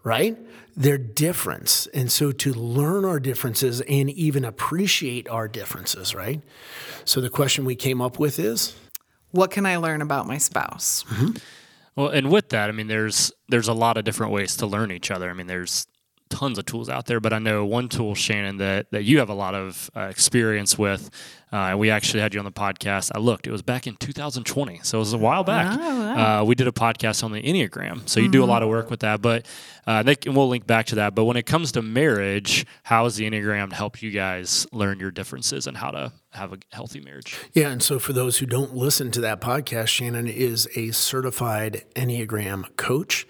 right? 0.05 0.38
They're 0.77 0.97
difference. 0.97 1.88
And 1.88 2.09
so 2.09 2.31
to 2.31 2.53
learn 2.53 3.03
our 3.03 3.19
differences 3.19 3.81
and 3.81 4.09
even 4.09 4.45
appreciate 4.45 5.27
our 5.27 5.50
differences, 5.50 6.15
right? 6.15 6.41
So 7.03 7.19
the 7.19 7.29
question 7.29 7.65
we 7.65 7.75
came 7.75 8.01
up 8.01 8.17
with 8.19 8.39
is 8.39 8.75
What 9.31 9.51
can 9.51 9.65
I 9.65 9.75
learn 9.75 10.01
about 10.01 10.27
my 10.27 10.38
spouse? 10.38 11.03
Well, 11.95 12.09
and 12.09 12.29
with 12.29 12.50
that, 12.50 12.69
I 12.69 12.74
mean, 12.74 12.88
there's 12.88 13.31
there's 13.50 13.67
a 13.67 13.74
lot 13.74 13.97
of 13.97 14.03
different 14.03 14.31
ways 14.31 14.55
to 14.57 14.65
learn 14.65 14.91
each 14.91 15.12
other. 15.12 15.29
I 15.29 15.33
mean, 15.33 15.47
there's 15.47 15.88
tons 16.29 16.57
of 16.57 16.65
tools 16.65 16.89
out 16.89 17.05
there, 17.05 17.19
but 17.19 17.31
I 17.33 17.39
know 17.39 17.65
one 17.65 17.88
tool, 17.88 18.15
Shannon, 18.15 18.57
that 18.57 18.91
that 18.91 19.03
you 19.03 19.19
have 19.19 19.29
a 19.29 19.33
lot 19.33 19.55
of 19.55 19.89
uh, 19.95 20.01
experience 20.01 20.77
with. 20.77 21.09
Uh, 21.53 21.69
and 21.69 21.79
we 21.79 21.89
actually 21.89 22.19
had 22.19 22.33
you 22.33 22.39
on 22.39 22.45
the 22.45 22.51
podcast. 22.51 23.12
I 23.15 23.19
looked; 23.19 23.47
it 23.47 23.51
was 23.51 23.62
back 23.62 23.88
in 23.88 23.95
2020, 23.95 24.81
so 24.83 24.97
it 24.97 25.00
was 25.00 25.13
a 25.13 25.17
while 25.17 25.45
back. 25.45 25.77
Oh, 25.79 26.00
wow. 26.00 26.41
uh, 26.41 26.43
we 26.43 26.55
did 26.55 26.67
a 26.67 26.71
podcast 26.71 27.24
on 27.24 27.31
the 27.31 27.41
Enneagram, 27.41 28.09
so 28.09 28.19
you 28.19 28.29
do 28.29 28.43
a 28.43 28.45
lot 28.45 28.62
of 28.62 28.67
work 28.67 28.89
with 28.89 29.00
that. 29.01 29.21
But 29.21 29.45
uh, 29.86 30.01
they, 30.04 30.15
and 30.25 30.36
we'll 30.36 30.50
link 30.50 30.65
back 30.65 30.88
to 30.88 30.96
that. 30.96 31.13
But 31.13 31.25
when 31.25 31.38
it 31.38 31.46
comes 31.46 31.72
to 31.74 31.82
marriage, 31.82 32.65
how 32.84 32.96
how 32.96 33.08
is 33.08 33.18
the 33.18 33.30
Enneagram 33.30 33.70
to 33.70 33.75
help 33.75 34.01
you 34.01 34.10
guys 34.10 34.65
learn 34.72 35.01
your 35.01 35.12
differences 35.12 35.68
and 35.68 35.75
how 35.75 35.92
to 35.92 36.13
have 36.32 36.54
a 36.54 36.58
healthy 36.72 37.01
marriage? 37.01 37.38
Yeah, 37.54 37.70
and 37.70 37.84
so 37.84 38.00
for 38.00 38.13
those 38.13 38.38
who 38.38 38.46
don't 38.46 38.74
listen 38.74 39.12
to 39.12 39.22
that 39.22 39.42
podcast, 39.42 39.89
Shannon 39.89 40.27
is 40.27 40.68
a 40.75 40.92
certified 40.92 41.84
Enneagram 41.96 42.74
coach, 42.77 43.27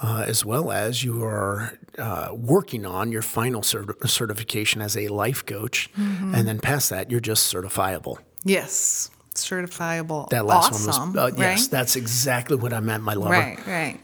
uh, 0.00 0.24
as 0.26 0.46
well 0.46 0.72
as 0.72 1.04
you 1.04 1.22
are 1.22 1.78
uh, 1.98 2.30
working 2.32 2.86
on 2.86 3.12
your 3.12 3.20
final 3.20 3.60
cert- 3.60 4.08
certification 4.08 4.80
as 4.80 4.96
a 4.96 5.08
life 5.08 5.44
coach. 5.44 5.90
And 5.96 6.48
then 6.48 6.58
past 6.58 6.88
that, 6.88 7.10
you're 7.10 7.20
just 7.20 7.52
certifiable. 7.52 8.16
Yes, 8.44 9.10
certifiable. 9.34 10.30
That 10.30 10.46
last 10.46 10.72
awesome, 10.72 11.12
one 11.12 11.12
was, 11.12 11.32
uh, 11.34 11.36
yes, 11.36 11.60
right? 11.60 11.70
that's 11.70 11.96
exactly 11.96 12.56
what 12.56 12.72
I 12.72 12.80
meant, 12.80 13.02
my 13.02 13.14
lover. 13.14 13.32
Right, 13.32 13.66
right. 13.66 14.00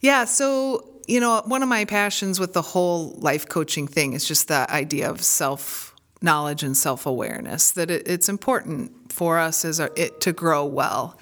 Yeah, 0.00 0.24
so, 0.24 0.89
you 1.10 1.18
know, 1.18 1.42
one 1.44 1.62
of 1.62 1.68
my 1.68 1.84
passions 1.84 2.38
with 2.38 2.52
the 2.52 2.62
whole 2.62 3.10
life 3.18 3.48
coaching 3.48 3.88
thing 3.88 4.12
is 4.12 4.24
just 4.24 4.46
the 4.46 4.70
idea 4.70 5.10
of 5.10 5.22
self 5.22 5.94
knowledge 6.22 6.62
and 6.62 6.76
self 6.76 7.04
awareness, 7.04 7.72
that 7.72 7.90
it, 7.90 8.06
it's 8.06 8.28
important 8.28 9.12
for 9.12 9.38
us 9.38 9.64
as 9.64 9.80
our, 9.80 9.90
it 9.96 10.20
to 10.20 10.32
grow 10.32 10.64
well. 10.64 11.18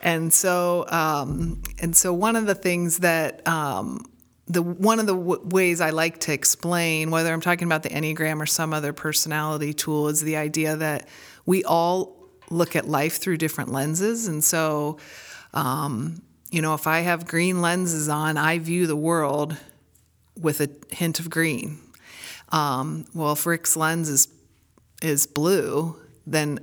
And 0.00 0.32
so, 0.32 0.86
um, 0.88 1.62
and 1.78 1.94
so 1.94 2.12
one 2.14 2.36
of 2.36 2.46
the 2.46 2.54
things 2.54 2.98
that, 2.98 3.46
um, 3.46 4.06
the 4.46 4.62
one 4.62 5.00
of 5.00 5.06
the 5.06 5.16
w- 5.16 5.42
ways 5.44 5.80
I 5.80 5.90
like 5.90 6.20
to 6.20 6.32
explain, 6.32 7.10
whether 7.10 7.32
I'm 7.32 7.40
talking 7.40 7.66
about 7.66 7.82
the 7.82 7.90
Enneagram 7.90 8.40
or 8.40 8.46
some 8.46 8.72
other 8.72 8.92
personality 8.92 9.74
tool, 9.74 10.08
is 10.08 10.22
the 10.22 10.36
idea 10.36 10.76
that 10.76 11.08
we 11.44 11.62
all 11.64 12.16
look 12.48 12.76
at 12.76 12.88
life 12.88 13.18
through 13.18 13.38
different 13.38 13.72
lenses. 13.72 14.28
And 14.28 14.42
so, 14.42 14.98
um, 15.52 16.22
you 16.50 16.62
know, 16.62 16.74
if 16.74 16.86
I 16.86 17.00
have 17.00 17.26
green 17.26 17.60
lenses 17.60 18.08
on, 18.08 18.36
I 18.36 18.58
view 18.58 18.86
the 18.86 18.96
world 18.96 19.56
with 20.38 20.60
a 20.60 20.68
hint 20.94 21.18
of 21.18 21.30
green. 21.30 21.78
Um, 22.50 23.06
well, 23.14 23.32
if 23.32 23.46
Rick's 23.46 23.76
lens 23.76 24.08
is 24.08 24.28
is 25.02 25.26
blue, 25.26 25.96
then 26.26 26.60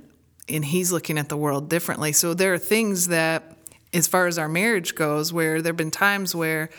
and 0.48 0.64
he's 0.64 0.92
looking 0.92 1.18
at 1.18 1.28
the 1.28 1.36
world 1.36 1.68
differently. 1.68 2.12
So 2.12 2.34
there 2.34 2.52
are 2.52 2.58
things 2.58 3.08
that, 3.08 3.56
as 3.92 4.06
far 4.06 4.26
as 4.26 4.38
our 4.38 4.48
marriage 4.48 4.94
goes, 4.94 5.32
where 5.32 5.62
there 5.62 5.70
have 5.70 5.76
been 5.76 5.90
times 5.90 6.34
where 6.34 6.70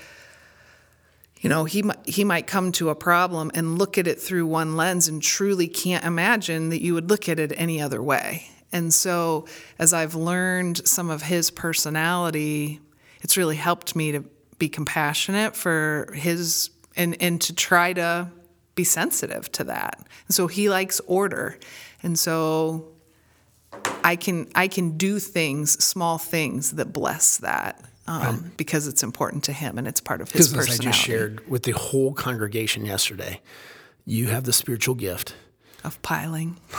you 1.42 1.50
know 1.50 1.66
he 1.66 1.84
he 2.06 2.24
might 2.24 2.48
come 2.48 2.72
to 2.74 2.90
a 2.90 2.96
problem 2.96 3.52
and 3.54 3.78
look 3.78 3.98
at 3.98 4.08
it 4.08 4.20
through 4.20 4.48
one 4.48 4.76
lens 4.76 5.08
and 5.08 5.22
truly 5.22 5.68
can't 5.68 6.04
imagine 6.04 6.70
that 6.70 6.82
you 6.82 6.94
would 6.96 7.10
look 7.10 7.30
at 7.30 7.40
it 7.40 7.54
any 7.56 7.80
other 7.80 8.02
way 8.02 8.50
and 8.72 8.92
so 8.92 9.46
as 9.78 9.94
i've 9.94 10.16
learned 10.16 10.88
some 10.88 11.12
of 11.12 11.22
his 11.22 11.52
personality 11.52 12.80
it's 13.26 13.38
really 13.38 13.56
helped 13.56 13.96
me 13.96 14.12
to 14.12 14.24
be 14.60 14.70
compassionate 14.70 15.56
for 15.56 16.14
his 16.14 16.70
and 16.96 17.20
and 17.20 17.42
to 17.42 17.56
try 17.56 17.92
to 17.92 18.30
be 18.76 18.84
sensitive 18.84 19.52
to 19.54 19.64
that. 19.64 19.98
And 20.28 20.36
so 20.36 20.46
he 20.46 20.70
likes 20.70 21.02
order. 21.08 21.58
And 22.04 22.20
so 22.20 22.90
I 24.04 24.16
can 24.16 24.48
I 24.54 24.68
can 24.68 24.96
do 24.96 25.18
things, 25.18 25.84
small 25.84 26.20
things 26.20 26.74
that 26.74 26.94
bless 26.94 27.38
that, 27.38 27.84
um, 28.06 28.52
because 28.58 28.88
it's 28.88 29.02
important 29.02 29.44
to 29.46 29.54
him 29.54 29.80
and 29.80 29.88
it's 29.88 30.02
part 30.02 30.22
of 30.22 30.30
his 30.30 30.52
Because 30.52 30.70
as 30.70 30.80
I 30.80 30.84
just 30.84 31.00
shared 31.00 31.50
with 31.50 31.64
the 31.64 31.72
whole 31.72 32.14
congregation 32.14 32.86
yesterday, 32.86 33.42
you 34.06 34.28
have 34.28 34.44
the 34.44 34.54
spiritual 34.54 34.94
gift. 34.94 35.34
Of 35.86 36.02
piling, 36.02 36.58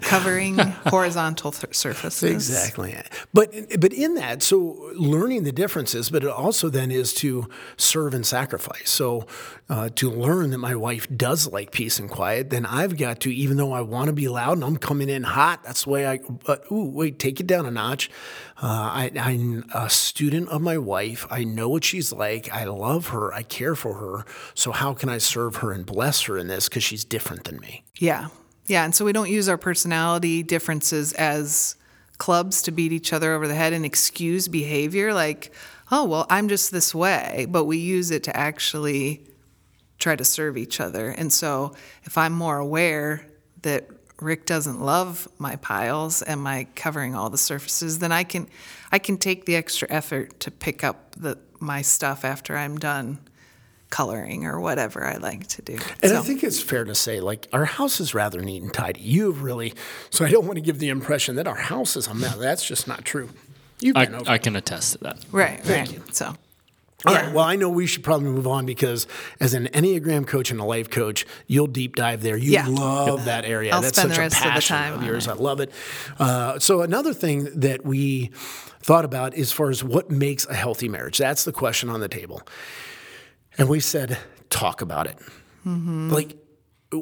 covering 0.00 0.58
horizontal 0.58 1.52
th- 1.52 1.74
surfaces. 1.74 2.30
Exactly. 2.30 2.96
But 3.32 3.80
but 3.80 3.92
in 3.92 4.14
that, 4.14 4.42
so 4.42 4.90
learning 4.94 5.44
the 5.44 5.52
differences, 5.52 6.10
but 6.10 6.24
it 6.24 6.30
also 6.30 6.68
then 6.68 6.90
is 6.90 7.12
to 7.14 7.48
serve 7.76 8.14
and 8.14 8.26
sacrifice. 8.26 8.90
So 8.90 9.26
uh, 9.68 9.90
to 9.96 10.10
learn 10.10 10.50
that 10.50 10.58
my 10.58 10.74
wife 10.74 11.06
does 11.14 11.46
like 11.46 11.72
peace 11.72 11.98
and 11.98 12.08
quiet, 12.08 12.50
then 12.50 12.64
I've 12.64 12.96
got 12.96 13.20
to, 13.20 13.34
even 13.34 13.56
though 13.58 13.72
I 13.72 13.82
want 13.82 14.06
to 14.06 14.12
be 14.14 14.28
loud 14.28 14.54
and 14.54 14.64
I'm 14.64 14.78
coming 14.78 15.08
in 15.08 15.22
hot, 15.24 15.62
that's 15.64 15.84
the 15.84 15.90
way 15.90 16.06
I. 16.06 16.18
But 16.18 16.64
ooh, 16.72 16.84
wait, 16.84 17.18
take 17.18 17.40
it 17.40 17.46
down 17.46 17.66
a 17.66 17.70
notch. 17.70 18.10
Uh, 18.60 18.66
I, 18.66 19.10
I'm 19.16 19.64
a 19.72 19.88
student 19.88 20.48
of 20.48 20.60
my 20.60 20.78
wife. 20.78 21.26
I 21.30 21.44
know 21.44 21.68
what 21.68 21.84
she's 21.84 22.12
like. 22.12 22.52
I 22.52 22.64
love 22.64 23.08
her. 23.08 23.32
I 23.32 23.42
care 23.42 23.76
for 23.76 23.94
her. 23.94 24.24
So 24.54 24.72
how 24.72 24.94
can 24.94 25.08
I 25.08 25.18
serve 25.18 25.56
her 25.56 25.70
and 25.70 25.86
bless 25.86 26.22
her 26.22 26.36
in 26.36 26.48
this 26.48 26.68
because 26.68 26.82
she's 26.82 27.04
different 27.04 27.44
than 27.44 27.58
me? 27.60 27.84
Yeah. 27.98 28.28
Yeah. 28.66 28.84
And 28.84 28.94
so 28.94 29.04
we 29.04 29.12
don't 29.12 29.30
use 29.30 29.48
our 29.48 29.58
personality 29.58 30.42
differences 30.42 31.12
as 31.12 31.76
clubs 32.18 32.62
to 32.62 32.72
beat 32.72 32.90
each 32.90 33.12
other 33.12 33.32
over 33.32 33.46
the 33.46 33.54
head 33.54 33.72
and 33.72 33.84
excuse 33.84 34.48
behavior 34.48 35.14
like, 35.14 35.52
oh, 35.92 36.04
well, 36.04 36.26
I'm 36.28 36.48
just 36.48 36.72
this 36.72 36.92
way. 36.92 37.46
But 37.48 37.64
we 37.64 37.78
use 37.78 38.10
it 38.10 38.24
to 38.24 38.36
actually 38.36 39.24
try 40.00 40.16
to 40.16 40.24
serve 40.24 40.56
each 40.56 40.80
other. 40.80 41.10
And 41.10 41.32
so 41.32 41.74
if 42.04 42.18
I'm 42.18 42.32
more 42.32 42.58
aware 42.58 43.24
that 43.62 43.88
Rick 44.20 44.46
doesn't 44.46 44.80
love 44.80 45.28
my 45.38 45.56
piles 45.56 46.22
and 46.22 46.40
my 46.40 46.66
covering 46.74 47.14
all 47.14 47.30
the 47.30 47.38
surfaces, 47.38 47.98
then 48.00 48.12
I 48.12 48.24
can 48.24 48.48
I 48.90 48.98
can 48.98 49.18
take 49.18 49.44
the 49.44 49.56
extra 49.56 49.86
effort 49.90 50.40
to 50.40 50.50
pick 50.50 50.82
up 50.82 51.14
the 51.16 51.38
my 51.60 51.82
stuff 51.82 52.24
after 52.24 52.56
I'm 52.56 52.78
done 52.78 53.18
coloring 53.90 54.44
or 54.44 54.60
whatever 54.60 55.04
I 55.06 55.16
like 55.16 55.46
to 55.48 55.62
do. 55.62 55.78
And 56.02 56.10
So- 56.10 56.18
I 56.18 56.22
think 56.22 56.44
it's 56.44 56.60
fair 56.60 56.84
to 56.84 56.94
say, 56.94 57.20
like, 57.20 57.48
our 57.52 57.64
house 57.64 58.00
is 58.00 58.14
rather 58.14 58.42
neat 58.42 58.62
and 58.62 58.72
tidy. 58.72 59.00
You've 59.00 59.42
really, 59.42 59.72
so 60.10 60.24
I 60.26 60.30
don't 60.30 60.44
want 60.44 60.56
to 60.56 60.60
give 60.60 60.78
the 60.78 60.90
impression 60.90 61.36
that 61.36 61.46
our 61.46 61.54
house 61.56 61.96
is 61.96 62.06
a 62.06 62.12
mess. 62.14 62.36
That's 62.36 62.64
just 62.66 62.86
not 62.86 63.04
true. 63.06 63.30
You've 63.80 63.96
I, 63.96 64.06
over. 64.06 64.30
I 64.30 64.38
can 64.38 64.56
attest 64.56 64.92
to 64.92 64.98
that. 65.04 65.18
Right, 65.32 65.60
Thank 65.60 65.90
right. 65.90 66.14
So, 66.14 66.34
All 67.06 67.14
right. 67.14 67.32
Well, 67.32 67.44
I 67.44 67.54
know 67.54 67.68
we 67.68 67.86
should 67.86 68.02
probably 68.02 68.28
move 68.28 68.48
on 68.48 68.66
because 68.66 69.06
as 69.38 69.54
an 69.54 69.66
Enneagram 69.68 70.26
coach 70.26 70.50
and 70.50 70.58
a 70.58 70.64
life 70.64 70.90
coach, 70.90 71.24
you'll 71.46 71.68
deep 71.68 71.94
dive 71.94 72.22
there. 72.22 72.36
You 72.36 72.50
Yeah. 72.50 72.66
love 72.66 73.24
that 73.26 73.44
area. 73.44 73.72
I'll 73.72 73.80
That's 73.82 73.96
spend 73.96 74.10
such 74.10 74.16
the 74.16 74.20
a 74.22 74.24
rest 74.24 74.36
of 74.38 74.42
the 74.42 74.48
passion 74.50 74.76
time 74.76 74.94
of 74.94 75.04
yours. 75.04 75.28
I 75.28 75.34
love 75.34 75.60
it. 75.60 75.70
Uh, 76.18 76.58
so 76.58 76.82
another 76.82 77.14
thing 77.14 77.60
that 77.60 77.84
we 77.84 78.32
thought 78.82 79.04
about 79.04 79.34
as 79.34 79.52
far 79.52 79.70
as 79.70 79.84
what 79.84 80.10
makes 80.10 80.44
a 80.46 80.54
healthy 80.54 80.88
marriage. 80.88 81.18
That's 81.18 81.44
the 81.44 81.52
question 81.52 81.88
on 81.88 82.00
the 82.00 82.08
table. 82.08 82.42
And 83.56 83.68
we 83.68 83.78
said, 83.78 84.18
talk 84.50 84.80
about 84.82 85.06
it. 85.06 85.18
Mm-hmm. 85.64 86.10
Like, 86.10 86.36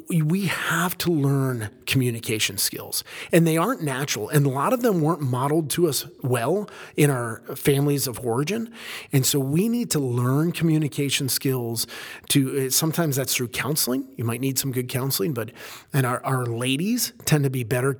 we 0.09 0.47
have 0.47 0.97
to 0.97 1.11
learn 1.11 1.69
communication 1.85 2.57
skills, 2.57 3.05
and 3.31 3.47
they 3.47 3.55
aren't 3.55 3.81
natural. 3.81 4.27
And 4.27 4.45
a 4.45 4.49
lot 4.49 4.73
of 4.73 4.81
them 4.81 4.99
weren't 4.99 5.21
modeled 5.21 5.69
to 5.71 5.87
us 5.87 6.05
well 6.21 6.69
in 6.97 7.09
our 7.09 7.41
families 7.55 8.05
of 8.05 8.19
origin. 8.19 8.73
And 9.13 9.25
so 9.25 9.39
we 9.39 9.69
need 9.69 9.89
to 9.91 9.99
learn 9.99 10.51
communication 10.51 11.29
skills. 11.29 11.87
To 12.29 12.67
uh, 12.67 12.69
sometimes 12.69 13.15
that's 13.15 13.33
through 13.33 13.49
counseling. 13.49 14.05
You 14.17 14.25
might 14.25 14.41
need 14.41 14.59
some 14.59 14.73
good 14.73 14.89
counseling, 14.89 15.33
but 15.33 15.51
and 15.93 16.05
our, 16.05 16.23
our 16.25 16.45
ladies 16.45 17.13
tend 17.23 17.45
to 17.45 17.49
be 17.49 17.63
better 17.63 17.97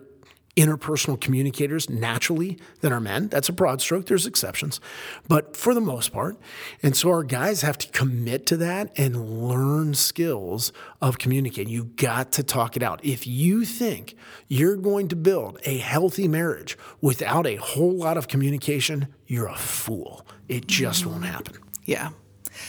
interpersonal 0.58 1.20
communicators 1.22 1.90
naturally 1.90 2.58
than 2.82 2.92
our 2.92 3.00
men. 3.00 3.28
That's 3.28 3.48
a 3.48 3.54
broad 3.54 3.80
stroke. 3.80 4.08
There's 4.08 4.26
exceptions, 4.26 4.82
but 5.28 5.56
for 5.56 5.74
the 5.74 5.82
most 5.82 6.12
part. 6.12 6.38
And 6.82 6.96
so 6.98 7.10
our 7.10 7.24
guys 7.24 7.62
have 7.62 7.78
to 7.78 7.88
commit 7.90 8.46
to 8.48 8.58
that 8.58 8.92
and 8.98 9.48
learn 9.48 9.94
skills 9.94 10.74
of 11.02 11.20
communicating. 11.20 11.72
You 11.72 11.86
got 11.86 12.32
to 12.34 12.44
talk 12.44 12.76
it 12.76 12.84
out. 12.84 13.00
If 13.06 13.28
you 13.28 13.64
think 13.66 14.16
you're 14.48 14.76
going 14.76 15.08
to 15.10 15.16
build 15.16 15.60
a 15.64 15.78
healthy 15.78 16.28
marriage 16.28 16.78
without 17.02 17.46
a 17.46 17.58
whole 17.58 17.96
lot 17.96 18.18
of 18.18 18.28
communication, 18.28 19.08
you're 19.28 19.48
a 19.48 19.56
fool. 19.56 20.26
It 20.50 20.68
just 20.68 21.06
won't 21.06 21.26
happen. 21.26 21.56
yeah. 21.86 22.10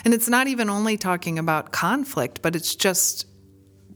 And 0.04 0.12
it's 0.12 0.28
not 0.28 0.48
even 0.48 0.68
only 0.68 0.98
talking 0.98 1.38
about 1.38 1.72
conflict, 1.72 2.42
but 2.42 2.54
it's 2.54 2.74
just 2.76 3.24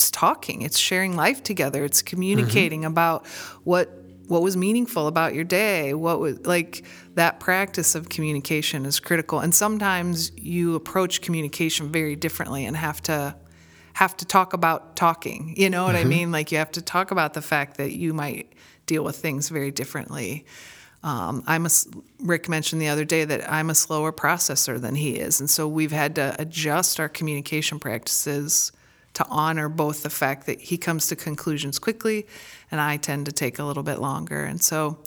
it's 0.02 0.10
talking, 0.10 0.62
it's 0.62 0.78
sharing 0.78 1.14
life 1.14 1.42
together, 1.42 1.84
it's 1.84 2.02
communicating 2.02 2.84
about 2.84 3.24
what 3.62 3.98
what 4.28 4.42
was 4.42 4.56
meaningful 4.56 5.08
about 5.08 5.34
your 5.34 5.44
day, 5.44 5.94
what 5.94 6.18
was 6.18 6.44
like 6.46 6.84
that 7.14 7.38
practice 7.38 7.94
of 7.94 8.08
communication 8.08 8.86
is 8.86 8.98
critical. 8.98 9.40
And 9.40 9.54
sometimes 9.54 10.32
you 10.36 10.74
approach 10.74 11.20
communication 11.20 11.92
very 11.92 12.16
differently 12.16 12.64
and 12.64 12.76
have 12.76 13.00
to 13.02 13.36
have 13.94 14.16
to 14.16 14.24
talk 14.24 14.54
about 14.54 14.96
talking. 14.96 15.54
You 15.56 15.70
know 15.70 15.84
what 15.84 15.94
I 15.96 16.04
mean? 16.04 16.32
Like 16.32 16.50
you 16.50 16.58
have 16.58 16.72
to 16.72 16.82
talk 16.82 17.10
about 17.10 17.34
the 17.34 17.42
fact 17.42 17.76
that 17.76 17.92
you 17.92 18.14
might 18.14 18.52
deal 18.86 19.04
with 19.04 19.16
things 19.16 19.50
very 19.50 19.70
differently. 19.70 20.46
Um, 21.04 21.44
I'm 21.46 21.66
a 21.66 21.70
Rick 22.20 22.48
mentioned 22.48 22.80
the 22.80 22.88
other 22.88 23.04
day 23.04 23.24
that 23.24 23.52
I'm 23.52 23.70
a 23.70 23.74
slower 23.74 24.12
processor 24.12 24.80
than 24.80 24.94
he 24.94 25.12
is, 25.16 25.40
and 25.40 25.50
so 25.50 25.68
we've 25.68 25.92
had 25.92 26.14
to 26.16 26.34
adjust 26.38 26.98
our 26.98 27.08
communication 27.08 27.78
practices 27.78 28.72
to 29.14 29.26
honor 29.28 29.68
both 29.68 30.02
the 30.02 30.10
fact 30.10 30.46
that 30.46 30.60
he 30.60 30.78
comes 30.78 31.06
to 31.08 31.16
conclusions 31.16 31.78
quickly, 31.78 32.26
and 32.70 32.80
I 32.80 32.96
tend 32.96 33.26
to 33.26 33.32
take 33.32 33.58
a 33.58 33.64
little 33.64 33.82
bit 33.82 33.98
longer. 33.98 34.44
And 34.44 34.62
so, 34.62 34.98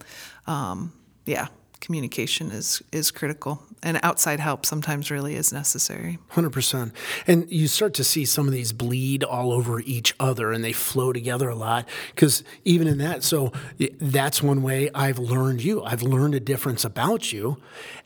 um, 0.48 0.94
yeah, 1.26 1.48
communication 1.80 2.52
is 2.52 2.82
is 2.92 3.12
critical, 3.12 3.64
and 3.84 4.00
outside 4.04 4.40
help 4.40 4.66
sometimes 4.66 5.12
really 5.12 5.36
is 5.36 5.52
necessary. 5.54 6.18
Hundred 6.30 6.52
percent, 6.52 6.94
and 7.28 7.50
you 7.52 7.68
start 7.68 7.94
to 7.96 8.04
see 8.04 8.26
some 8.26 8.48
of 8.48 8.54
these 8.54 8.74
bleed 8.74 9.24
all 9.24 9.52
over 9.52 9.80
each 9.82 10.14
other, 10.20 10.52
and 10.52 10.64
they 10.64 10.74
flow 10.74 11.14
together 11.14 11.50
a 11.50 11.56
lot. 11.56 11.88
Because 12.14 12.44
even 12.64 12.88
in 12.88 12.98
that, 13.00 13.24
so 13.24 13.52
that's 14.00 14.42
one 14.42 14.62
way 14.62 14.90
I've 14.94 15.20
learned 15.20 15.64
you. 15.64 15.84
I've 15.84 16.04
learned 16.04 16.36
a 16.36 16.40
difference 16.40 16.86
about 16.86 17.32
you, 17.32 17.58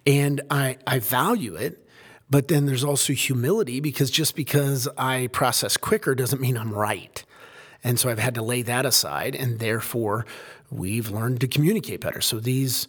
and 0.05 0.41
I 0.49 0.77
I 0.85 0.99
value 0.99 1.55
it. 1.55 1.85
But 2.29 2.47
then 2.47 2.65
there's 2.65 2.83
also 2.83 3.13
humility 3.13 3.79
because 3.79 4.11
just 4.11 4.35
because 4.35 4.87
I 4.97 5.27
process 5.27 5.77
quicker 5.77 6.13
doesn't 6.13 6.41
mean 6.41 6.57
I'm 6.57 6.73
right. 6.73 7.23
And 7.83 7.99
so 7.99 8.09
I've 8.09 8.19
had 8.19 8.35
to 8.35 8.41
lay 8.41 8.61
that 8.63 8.85
aside, 8.85 9.35
and 9.35 9.59
therefore 9.59 10.25
we've 10.69 11.09
learned 11.09 11.41
to 11.41 11.47
communicate 11.47 12.01
better. 12.01 12.21
So 12.21 12.39
these 12.39 12.87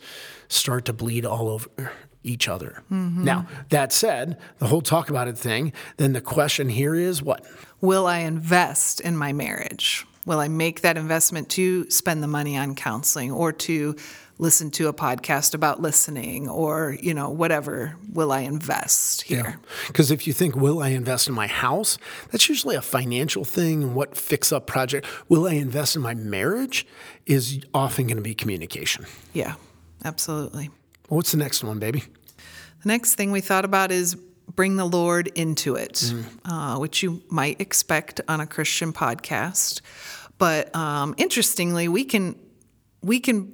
start 0.49 0.85
to 0.87 0.93
bleed 0.93 1.25
all 1.25 1.49
over 1.49 1.93
each 2.23 2.49
other. 2.49 2.83
Mm-hmm. 2.91 3.25
Now, 3.25 3.47
that 3.71 3.93
said, 3.93 4.39
the 4.59 4.67
whole 4.67 4.83
talk 4.83 5.09
about 5.09 5.29
it 5.29 5.39
thing, 5.39 5.73
then 5.97 6.13
the 6.13 6.21
question 6.21 6.69
here 6.69 6.95
is 6.95 7.23
what? 7.23 7.47
Will 7.81 8.07
I 8.07 8.19
invest 8.19 9.01
in 9.01 9.17
my 9.17 9.33
marriage? 9.33 10.07
Will 10.27 10.39
I 10.39 10.49
make 10.49 10.83
that 10.83 10.97
investment 10.97 11.49
to 11.51 11.89
spend 11.91 12.23
the 12.23 12.29
money 12.29 12.57
on 12.57 12.75
counseling 12.75 13.33
or 13.33 13.53
to 13.53 13.97
listen 14.39 14.71
to 14.71 14.89
a 14.89 14.93
podcast 14.93 15.55
about 15.55 15.83
listening 15.83 16.49
or, 16.49 16.97
you 17.01 17.13
know, 17.13 17.29
whatever 17.29 17.97
will 18.13 18.33
I 18.33 18.41
invest 18.41 19.23
here? 19.23 19.59
Because 19.87 20.11
yeah. 20.11 20.15
if 20.15 20.27
you 20.27 20.33
think, 20.33 20.57
will 20.57 20.83
I 20.83 20.89
invest 20.89 21.29
in 21.29 21.35
my 21.35 21.47
house? 21.47 21.99
That's 22.31 22.49
usually 22.49 22.77
a 22.77 22.83
financial 22.83 23.45
thing 23.45 23.83
and 23.83 23.95
what 23.95 24.17
fix 24.17 24.51
up 24.53 24.67
project. 24.67 25.07
Will 25.29 25.47
I 25.47 25.53
invest 25.53 25.97
in 25.97 26.03
my 26.03 26.15
marriage 26.15 26.87
is 27.31 27.61
often 27.73 28.09
going 28.09 28.17
to 28.17 28.23
be 28.23 28.35
communication. 28.35 29.07
Yeah, 29.33 29.55
absolutely. 30.05 30.71
What's 31.09 31.31
the 31.31 31.39
next 31.39 31.63
one, 31.63 31.79
baby? 31.79 32.05
The 32.83 32.89
next 32.89 33.15
thing 33.15 33.31
we 33.31 33.41
thought 33.41 33.65
about 33.65 33.93
is 33.93 34.17
bring 34.55 34.77
the 34.77 34.85
Lord 34.85 35.29
into 35.29 35.75
it, 35.77 35.95
mm. 35.95 36.25
uh, 36.45 36.79
which 36.79 37.03
you 37.03 37.23
might 37.29 37.61
expect 37.61 38.21
on 38.29 38.41
a 38.41 38.47
Christian 38.47 38.93
podcast. 38.93 39.81
But 40.39 40.75
um, 40.75 41.15
interestingly, 41.19 41.89
we 41.89 42.05
can 42.05 42.39
we 43.03 43.21
can 43.21 43.53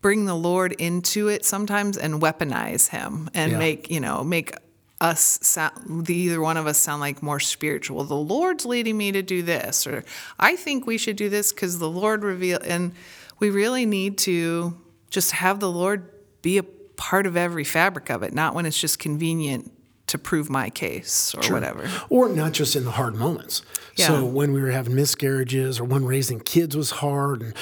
bring 0.00 0.24
the 0.24 0.34
Lord 0.34 0.72
into 0.72 1.28
it 1.28 1.44
sometimes 1.44 1.96
and 1.96 2.20
weaponize 2.20 2.88
him 2.88 3.30
and 3.34 3.52
yeah. 3.52 3.58
make, 3.58 3.90
you 3.90 4.00
know, 4.00 4.24
make 4.24 4.52
us 5.00 5.38
sound, 5.42 6.08
either 6.10 6.40
one 6.40 6.56
of 6.56 6.66
us 6.66 6.78
sound 6.78 7.00
like 7.00 7.22
more 7.22 7.40
spiritual. 7.40 8.04
The 8.04 8.14
Lord's 8.14 8.66
leading 8.66 8.96
me 8.96 9.12
to 9.12 9.22
do 9.22 9.42
this, 9.42 9.86
or 9.86 10.04
I 10.38 10.56
think 10.56 10.86
we 10.86 10.98
should 10.98 11.16
do 11.16 11.28
this 11.28 11.52
because 11.52 11.78
the 11.78 11.88
Lord 11.88 12.24
reveal. 12.24 12.58
And 12.64 12.92
we 13.38 13.50
really 13.50 13.86
need 13.86 14.18
to 14.18 14.76
just 15.10 15.32
have 15.32 15.60
the 15.60 15.70
Lord 15.70 16.08
be 16.42 16.58
a 16.58 16.62
part 16.62 17.26
of 17.26 17.36
every 17.36 17.64
fabric 17.64 18.10
of 18.10 18.22
it, 18.22 18.32
not 18.32 18.54
when 18.54 18.66
it's 18.66 18.80
just 18.80 18.98
convenient 18.98 19.72
to 20.12 20.18
prove 20.18 20.50
my 20.50 20.68
case 20.68 21.34
or 21.34 21.52
whatever. 21.52 21.88
Or 22.10 22.28
not 22.28 22.52
just 22.52 22.76
in 22.76 22.84
the 22.84 22.90
hard 22.90 23.14
moments. 23.14 23.62
Yeah. 23.96 24.08
So 24.08 24.26
when 24.26 24.52
we 24.52 24.60
were 24.60 24.70
having 24.70 24.94
miscarriages 24.94 25.80
or 25.80 25.84
when 25.84 26.04
raising 26.04 26.38
kids 26.38 26.76
was 26.76 26.90
hard 26.90 27.40
and 27.42 27.54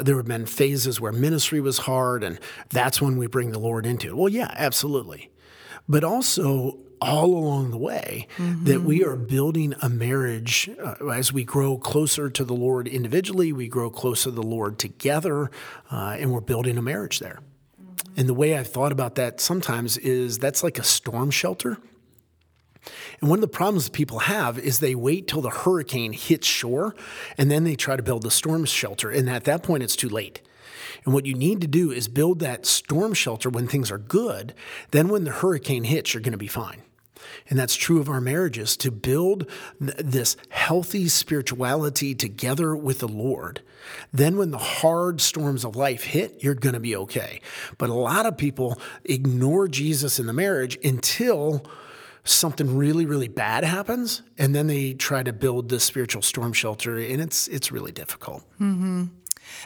there 0.00 0.16
have 0.16 0.26
been 0.26 0.46
phases 0.46 1.00
where 1.00 1.12
ministry 1.12 1.60
was 1.60 1.78
hard 1.78 2.24
and 2.24 2.40
that's 2.70 3.02
when 3.02 3.18
we 3.18 3.26
bring 3.26 3.52
the 3.52 3.58
Lord 3.58 3.84
into 3.84 4.08
it. 4.08 4.16
Well, 4.16 4.30
yeah, 4.30 4.54
absolutely. 4.56 5.30
But 5.86 6.02
also 6.02 6.78
all 7.02 7.26
along 7.26 7.72
the 7.72 7.78
way 7.78 8.26
mm-hmm. 8.38 8.64
that 8.64 8.82
we 8.82 9.04
are 9.04 9.16
building 9.16 9.74
a 9.82 9.90
marriage 9.90 10.70
uh, 10.82 11.08
as 11.08 11.30
we 11.30 11.44
grow 11.44 11.76
closer 11.76 12.30
to 12.30 12.42
the 12.42 12.54
Lord 12.54 12.88
individually, 12.88 13.52
we 13.52 13.68
grow 13.68 13.90
closer 13.90 14.30
to 14.30 14.36
the 14.36 14.42
Lord 14.42 14.78
together, 14.78 15.50
uh, 15.90 16.16
and 16.18 16.32
we're 16.32 16.40
building 16.40 16.78
a 16.78 16.82
marriage 16.82 17.18
there. 17.18 17.40
And 18.16 18.28
the 18.28 18.34
way 18.34 18.56
I've 18.56 18.68
thought 18.68 18.92
about 18.92 19.14
that 19.16 19.40
sometimes 19.40 19.96
is 19.98 20.38
that's 20.38 20.62
like 20.62 20.78
a 20.78 20.84
storm 20.84 21.30
shelter. 21.30 21.78
And 23.20 23.30
one 23.30 23.38
of 23.38 23.42
the 23.42 23.48
problems 23.48 23.88
people 23.88 24.20
have 24.20 24.58
is 24.58 24.80
they 24.80 24.94
wait 24.94 25.28
till 25.28 25.40
the 25.40 25.50
hurricane 25.50 26.12
hits 26.12 26.46
shore 26.46 26.94
and 27.38 27.50
then 27.50 27.64
they 27.64 27.76
try 27.76 27.96
to 27.96 28.02
build 28.02 28.22
the 28.22 28.30
storm 28.30 28.64
shelter. 28.64 29.10
And 29.10 29.30
at 29.30 29.44
that 29.44 29.62
point, 29.62 29.82
it's 29.82 29.96
too 29.96 30.08
late. 30.08 30.42
And 31.04 31.14
what 31.14 31.26
you 31.26 31.34
need 31.34 31.60
to 31.60 31.66
do 31.66 31.90
is 31.90 32.08
build 32.08 32.40
that 32.40 32.66
storm 32.66 33.14
shelter 33.14 33.48
when 33.48 33.66
things 33.66 33.90
are 33.90 33.98
good. 33.98 34.54
Then, 34.90 35.08
when 35.08 35.24
the 35.24 35.30
hurricane 35.30 35.84
hits, 35.84 36.14
you're 36.14 36.20
going 36.20 36.32
to 36.32 36.38
be 36.38 36.46
fine. 36.46 36.82
And 37.48 37.58
that's 37.58 37.74
true 37.74 38.00
of 38.00 38.08
our 38.08 38.20
marriages 38.20 38.76
to 38.78 38.90
build 38.90 39.48
this 39.80 40.36
healthy 40.48 41.08
spirituality 41.08 42.14
together 42.14 42.74
with 42.76 43.00
the 43.00 43.08
Lord. 43.08 43.62
Then, 44.12 44.36
when 44.36 44.50
the 44.50 44.58
hard 44.58 45.20
storms 45.20 45.64
of 45.64 45.76
life 45.76 46.04
hit, 46.04 46.42
you're 46.42 46.54
going 46.54 46.74
to 46.74 46.80
be 46.80 46.96
okay. 46.96 47.40
But 47.78 47.90
a 47.90 47.94
lot 47.94 48.26
of 48.26 48.36
people 48.36 48.80
ignore 49.04 49.68
Jesus 49.68 50.18
in 50.18 50.26
the 50.26 50.32
marriage 50.32 50.78
until 50.84 51.64
something 52.24 52.76
really 52.76 53.04
really 53.04 53.26
bad 53.26 53.64
happens 53.64 54.22
and 54.38 54.54
then 54.54 54.68
they 54.68 54.94
try 54.94 55.22
to 55.24 55.32
build 55.32 55.68
this 55.68 55.82
spiritual 55.82 56.22
storm 56.22 56.52
shelter 56.52 56.96
and 56.96 57.20
it's 57.20 57.48
it's 57.48 57.72
really 57.72 57.90
difficult 57.90 58.44
mm-hmm. 58.60 59.06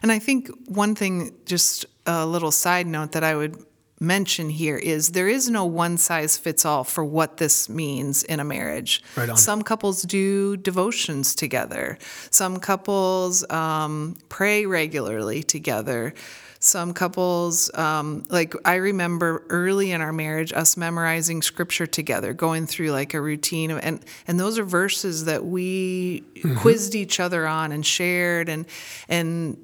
and 0.02 0.12
i 0.12 0.18
think 0.18 0.48
one 0.66 0.94
thing 0.94 1.36
just 1.44 1.84
a 2.06 2.24
little 2.24 2.50
side 2.50 2.86
note 2.86 3.12
that 3.12 3.22
i 3.22 3.36
would 3.36 3.62
mention 3.98 4.50
here 4.50 4.76
is 4.76 5.12
there 5.12 5.28
is 5.28 5.48
no 5.48 5.64
one 5.64 5.96
size 5.96 6.36
fits 6.36 6.64
all 6.64 6.84
for 6.84 7.04
what 7.04 7.38
this 7.38 7.68
means 7.68 8.22
in 8.24 8.40
a 8.40 8.44
marriage. 8.44 9.02
Right 9.16 9.36
Some 9.38 9.62
couples 9.62 10.02
do 10.02 10.56
devotions 10.56 11.34
together. 11.34 11.98
Some 12.30 12.58
couples 12.58 13.48
um, 13.50 14.16
pray 14.28 14.66
regularly 14.66 15.42
together. 15.42 16.14
Some 16.58 16.94
couples, 16.94 17.72
um, 17.74 18.24
like 18.28 18.54
I 18.64 18.76
remember 18.76 19.44
early 19.50 19.92
in 19.92 20.00
our 20.00 20.12
marriage, 20.12 20.52
us 20.52 20.76
memorizing 20.76 21.42
scripture 21.42 21.86
together, 21.86 22.32
going 22.32 22.66
through 22.66 22.90
like 22.90 23.14
a 23.14 23.20
routine, 23.20 23.70
of, 23.70 23.78
and 23.82 24.00
and 24.26 24.40
those 24.40 24.58
are 24.58 24.64
verses 24.64 25.26
that 25.26 25.44
we 25.44 26.24
mm-hmm. 26.34 26.56
quizzed 26.56 26.94
each 26.94 27.20
other 27.20 27.46
on 27.46 27.72
and 27.72 27.84
shared, 27.84 28.48
and 28.48 28.64
and 29.08 29.58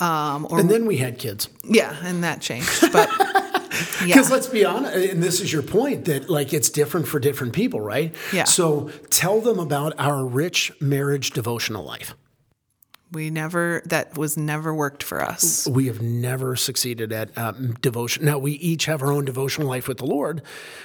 um, 0.00 0.46
or, 0.50 0.58
and 0.58 0.70
then 0.70 0.86
we 0.86 0.96
had 0.96 1.18
kids. 1.18 1.48
Yeah, 1.64 1.94
and 2.02 2.24
that 2.24 2.40
changed, 2.40 2.92
but. 2.92 3.08
Because 4.00 4.28
yeah. 4.28 4.34
let's 4.34 4.46
be 4.46 4.64
honest, 4.64 4.94
and 4.94 5.22
this 5.22 5.40
is 5.40 5.52
your 5.52 5.62
point 5.62 6.04
that 6.06 6.28
like 6.28 6.52
it's 6.52 6.70
different 6.70 7.08
for 7.08 7.18
different 7.18 7.52
people, 7.52 7.80
right? 7.80 8.14
Yeah. 8.32 8.44
So 8.44 8.90
tell 9.10 9.40
them 9.40 9.58
about 9.58 9.94
our 9.98 10.24
rich 10.24 10.72
marriage 10.80 11.30
devotional 11.30 11.84
life. 11.84 12.14
We 13.10 13.30
never, 13.30 13.82
that 13.86 14.18
was 14.18 14.36
never 14.36 14.74
worked 14.74 15.02
for 15.02 15.22
us. 15.22 15.66
We 15.66 15.86
have 15.86 16.02
never 16.02 16.56
succeeded 16.56 17.10
at 17.10 17.36
um, 17.38 17.72
devotion. 17.80 18.26
Now, 18.26 18.36
we 18.38 18.52
each 18.52 18.84
have 18.84 19.02
our 19.02 19.10
own 19.10 19.24
devotional 19.24 19.66
life 19.66 19.88
with 19.88 19.96
the 19.98 20.04
Lord, 20.04 20.42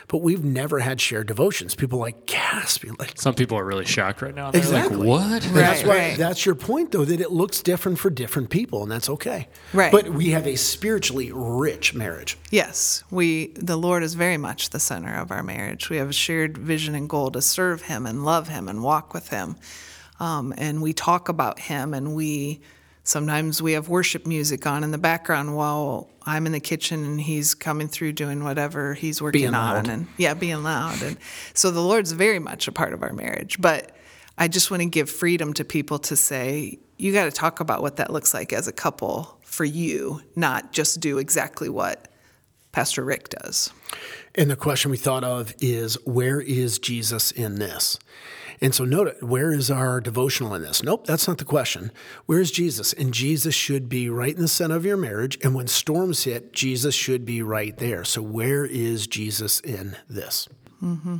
but 0.07 0.19
we've 0.19 0.43
never 0.43 0.79
had 0.79 1.01
shared 1.01 1.27
devotions. 1.27 1.75
People 1.75 1.99
like 1.99 2.25
gasp. 2.25 2.85
Like, 2.97 3.19
Some 3.19 3.35
people 3.35 3.57
are 3.57 3.65
really 3.65 3.83
shocked 3.83 4.21
right 4.21 4.33
now. 4.33 4.51
They're 4.51 4.61
exactly. 4.61 4.97
Like, 4.97 5.07
what? 5.07 5.43
Right, 5.45 5.53
that's, 5.53 5.83
why, 5.83 5.97
right. 5.97 6.17
that's 6.17 6.45
your 6.45 6.55
point, 6.55 6.91
though, 6.91 7.03
that 7.03 7.19
it 7.19 7.31
looks 7.31 7.61
different 7.61 7.99
for 7.99 8.09
different 8.09 8.49
people, 8.49 8.83
and 8.83 8.91
that's 8.91 9.09
okay. 9.09 9.49
Right. 9.73 9.91
But 9.91 10.09
we 10.09 10.29
have 10.29 10.47
a 10.47 10.55
spiritually 10.55 11.31
rich 11.33 11.93
marriage. 11.93 12.37
Yes. 12.51 13.03
We, 13.11 13.47
the 13.47 13.75
Lord 13.75 14.01
is 14.01 14.13
very 14.13 14.37
much 14.37 14.69
the 14.69 14.79
center 14.79 15.13
of 15.13 15.29
our 15.29 15.43
marriage. 15.43 15.89
We 15.89 15.97
have 15.97 16.09
a 16.09 16.13
shared 16.13 16.57
vision 16.57 16.95
and 16.95 17.09
goal 17.09 17.31
to 17.31 17.41
serve 17.41 17.83
Him 17.83 18.05
and 18.05 18.23
love 18.23 18.47
Him 18.47 18.69
and 18.69 18.81
walk 18.81 19.13
with 19.13 19.27
Him 19.27 19.57
um, 20.19 20.53
and 20.57 20.81
we 20.81 20.93
talk 20.93 21.29
about 21.29 21.59
him 21.59 21.93
and 21.93 22.15
we 22.15 22.61
sometimes 23.03 23.61
we 23.61 23.73
have 23.73 23.89
worship 23.89 24.25
music 24.25 24.65
on 24.65 24.83
in 24.83 24.91
the 24.91 24.97
background 24.97 25.55
while 25.55 26.09
I'm 26.25 26.45
in 26.45 26.53
the 26.53 26.59
kitchen 26.59 27.03
and 27.03 27.19
he's 27.19 27.53
coming 27.53 27.87
through 27.87 28.13
doing 28.13 28.43
whatever 28.43 28.93
he's 28.93 29.21
working 29.21 29.41
being 29.41 29.53
on 29.53 29.75
loud. 29.75 29.89
and 29.89 30.07
yeah 30.17 30.33
being 30.33 30.63
loud 30.63 31.01
and 31.01 31.17
so 31.53 31.69
the 31.71 31.81
Lord's 31.81 32.11
very 32.13 32.39
much 32.39 32.67
a 32.67 32.71
part 32.71 32.93
of 32.93 33.03
our 33.03 33.13
marriage 33.13 33.59
but 33.59 33.95
I 34.37 34.47
just 34.47 34.71
want 34.71 34.81
to 34.81 34.89
give 34.89 35.09
freedom 35.09 35.53
to 35.55 35.65
people 35.65 35.99
to 35.99 36.15
say 36.15 36.79
you 36.97 37.11
got 37.11 37.25
to 37.25 37.31
talk 37.31 37.59
about 37.59 37.81
what 37.81 37.97
that 37.97 38.11
looks 38.11 38.33
like 38.33 38.53
as 38.53 38.67
a 38.67 38.73
couple 38.73 39.37
for 39.41 39.65
you 39.65 40.21
not 40.35 40.71
just 40.71 40.99
do 41.01 41.17
exactly 41.17 41.69
what 41.69 42.07
Pastor 42.73 43.05
Rick 43.05 43.29
does 43.29 43.71
and 44.35 44.51
the 44.51 44.57
question 44.57 44.91
we 44.91 44.97
thought 44.97 45.23
of 45.23 45.53
is 45.61 45.95
where 46.05 46.41
is 46.41 46.77
Jesus 46.79 47.31
in 47.31 47.55
this 47.55 47.97
and 48.63 48.73
so 48.73 48.85
note 48.85 49.07
it, 49.07 49.23
where 49.23 49.51
is 49.51 49.69
our 49.69 49.99
devotional 49.99 50.53
in 50.53 50.61
this? 50.61 50.83
Nope, 50.83 51.05
that's 51.05 51.27
not 51.27 51.37
the 51.37 51.43
question. 51.43 51.91
Where 52.27 52.39
is 52.39 52.49
Jesus? 52.49 52.93
And 52.93 53.13
Jesus 53.13 53.53
should 53.53 53.89
be 53.89 54.09
right 54.09 54.33
in 54.33 54.41
the 54.41 54.47
center 54.47 54.77
of 54.77 54.85
your 54.85 54.95
marriage. 54.95 55.37
And 55.43 55.53
when 55.53 55.67
storms 55.67 56.23
hit, 56.23 56.53
Jesus 56.53 56.95
should 56.95 57.25
be 57.25 57.41
right 57.41 57.75
there. 57.77 58.05
So 58.05 58.21
where 58.21 58.65
is 58.65 59.05
Jesus 59.05 59.59
in 59.59 59.97
this? 60.07 60.47
Mm-hmm. 60.81 61.17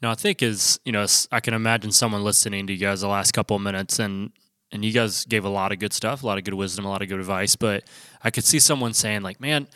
Now, 0.00 0.10
I 0.10 0.14
think 0.14 0.42
is, 0.42 0.80
you 0.86 0.92
know, 0.92 1.04
I 1.30 1.40
can 1.40 1.52
imagine 1.52 1.92
someone 1.92 2.24
listening 2.24 2.66
to 2.68 2.72
you 2.72 2.78
guys 2.78 3.02
the 3.02 3.08
last 3.08 3.32
couple 3.32 3.56
of 3.56 3.62
minutes 3.62 3.98
and 3.98 4.32
and 4.72 4.84
you 4.84 4.92
guys 4.92 5.24
gave 5.24 5.44
a 5.44 5.48
lot 5.48 5.72
of 5.72 5.80
good 5.80 5.92
stuff, 5.92 6.22
a 6.22 6.26
lot 6.26 6.38
of 6.38 6.44
good 6.44 6.54
wisdom, 6.54 6.84
a 6.84 6.88
lot 6.88 7.02
of 7.02 7.08
good 7.08 7.18
advice, 7.18 7.56
but 7.56 7.82
I 8.22 8.30
could 8.30 8.44
see 8.44 8.60
someone 8.60 8.94
saying 8.94 9.22
like, 9.22 9.40
"Man, 9.40 9.66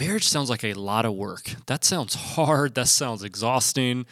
marriage 0.00 0.26
sounds 0.26 0.50
like 0.50 0.64
a 0.64 0.72
lot 0.74 1.04
of 1.04 1.14
work. 1.14 1.54
That 1.66 1.84
sounds 1.84 2.14
hard. 2.14 2.74
That 2.74 2.88
sounds 2.88 3.22
exhausting." 3.22 4.06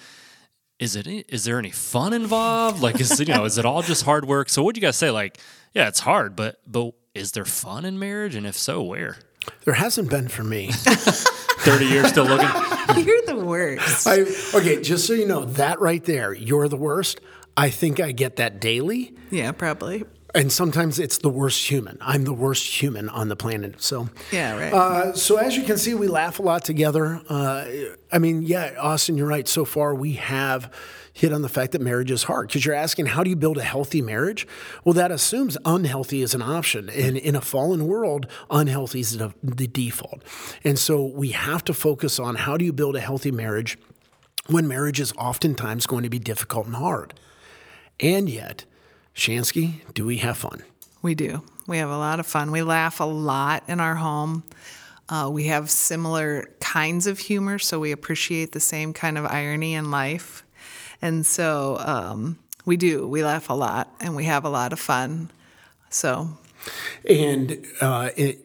is 0.78 0.94
it 0.94 1.06
is 1.28 1.44
there 1.44 1.58
any 1.58 1.70
fun 1.70 2.12
involved? 2.12 2.80
Like 2.80 3.00
is 3.00 3.18
you 3.18 3.26
know 3.26 3.44
is 3.44 3.58
it 3.58 3.64
all 3.64 3.82
just 3.82 4.04
hard 4.04 4.24
work? 4.24 4.48
So 4.48 4.62
what 4.62 4.74
do 4.74 4.80
you 4.80 4.86
guys 4.86 4.96
say? 4.96 5.10
Like 5.10 5.38
yeah, 5.74 5.88
it's 5.88 6.00
hard, 6.00 6.36
but 6.36 6.60
but 6.66 6.92
is 7.14 7.32
there 7.32 7.44
fun 7.44 7.84
in 7.84 7.98
marriage? 7.98 8.34
And 8.34 8.46
if 8.46 8.56
so, 8.56 8.82
where? 8.82 9.16
There 9.64 9.74
hasn't 9.74 10.10
been 10.10 10.28
for 10.28 10.44
me. 10.44 10.70
30 10.72 11.86
years 11.86 12.08
still 12.08 12.24
looking. 12.24 12.48
You're 13.04 13.22
the 13.26 13.42
worst. 13.44 14.06
I, 14.06 14.20
okay, 14.56 14.80
just 14.80 15.06
so 15.06 15.14
you 15.14 15.26
know, 15.26 15.44
that 15.44 15.80
right 15.80 16.02
there, 16.04 16.32
you're 16.32 16.68
the 16.68 16.76
worst. 16.76 17.20
I 17.56 17.70
think 17.70 17.98
I 18.00 18.12
get 18.12 18.36
that 18.36 18.60
daily. 18.60 19.14
yeah, 19.30 19.52
probably. 19.52 20.04
And 20.34 20.52
sometimes 20.52 20.98
it's 20.98 21.18
the 21.18 21.30
worst 21.30 21.70
human. 21.70 21.96
I'm 22.02 22.24
the 22.24 22.34
worst 22.34 22.82
human 22.82 23.08
on 23.08 23.28
the 23.28 23.36
planet. 23.36 23.80
So, 23.80 24.10
Yeah, 24.30 24.58
right. 24.58 24.72
Uh, 24.72 25.12
so 25.14 25.36
as 25.36 25.56
you 25.56 25.62
can 25.62 25.78
see, 25.78 25.94
we 25.94 26.06
laugh 26.06 26.38
a 26.38 26.42
lot 26.42 26.64
together. 26.64 27.22
Uh, 27.28 27.64
I 28.12 28.18
mean, 28.18 28.42
yeah, 28.42 28.74
Austin, 28.78 29.16
you're 29.16 29.26
right. 29.26 29.48
So 29.48 29.64
far, 29.64 29.94
we 29.94 30.12
have 30.14 30.70
hit 31.14 31.32
on 31.32 31.42
the 31.42 31.48
fact 31.48 31.72
that 31.72 31.80
marriage 31.80 32.10
is 32.10 32.24
hard 32.24 32.46
because 32.46 32.64
you're 32.64 32.74
asking, 32.74 33.06
how 33.06 33.24
do 33.24 33.30
you 33.30 33.36
build 33.36 33.56
a 33.56 33.62
healthy 33.62 34.02
marriage? 34.02 34.46
Well, 34.84 34.92
that 34.92 35.10
assumes 35.10 35.56
unhealthy 35.64 36.22
is 36.22 36.34
an 36.34 36.42
option. 36.42 36.90
And 36.90 37.16
in 37.16 37.34
a 37.34 37.40
fallen 37.40 37.86
world, 37.86 38.26
unhealthy 38.50 39.00
is 39.00 39.16
the, 39.16 39.32
the 39.42 39.66
default. 39.66 40.22
And 40.62 40.78
so 40.78 41.04
we 41.04 41.30
have 41.30 41.64
to 41.64 41.74
focus 41.74 42.20
on 42.20 42.36
how 42.36 42.56
do 42.56 42.64
you 42.64 42.72
build 42.72 42.96
a 42.96 43.00
healthy 43.00 43.32
marriage 43.32 43.78
when 44.46 44.68
marriage 44.68 45.00
is 45.00 45.12
oftentimes 45.18 45.86
going 45.86 46.04
to 46.04 46.10
be 46.10 46.18
difficult 46.18 46.66
and 46.66 46.76
hard. 46.76 47.14
And 47.98 48.28
yet, 48.28 48.64
Shansky, 49.18 49.80
do 49.94 50.06
we 50.06 50.18
have 50.18 50.38
fun? 50.38 50.62
We 51.02 51.16
do. 51.16 51.42
We 51.66 51.78
have 51.78 51.90
a 51.90 51.98
lot 51.98 52.20
of 52.20 52.26
fun. 52.26 52.52
We 52.52 52.62
laugh 52.62 53.00
a 53.00 53.04
lot 53.04 53.64
in 53.66 53.80
our 53.80 53.96
home. 53.96 54.44
Uh, 55.08 55.28
we 55.32 55.46
have 55.46 55.70
similar 55.70 56.48
kinds 56.60 57.08
of 57.08 57.18
humor, 57.18 57.58
so 57.58 57.80
we 57.80 57.90
appreciate 57.90 58.52
the 58.52 58.60
same 58.60 58.92
kind 58.92 59.18
of 59.18 59.26
irony 59.26 59.74
in 59.74 59.90
life. 59.90 60.44
And 61.02 61.26
so 61.26 61.78
um, 61.80 62.38
we 62.64 62.76
do. 62.76 63.08
We 63.08 63.24
laugh 63.24 63.50
a 63.50 63.54
lot 63.54 63.92
and 63.98 64.14
we 64.14 64.26
have 64.26 64.44
a 64.44 64.48
lot 64.48 64.72
of 64.72 64.78
fun. 64.78 65.32
So, 65.90 66.28
And 67.08 67.66
uh, 67.80 68.10
it, 68.16 68.38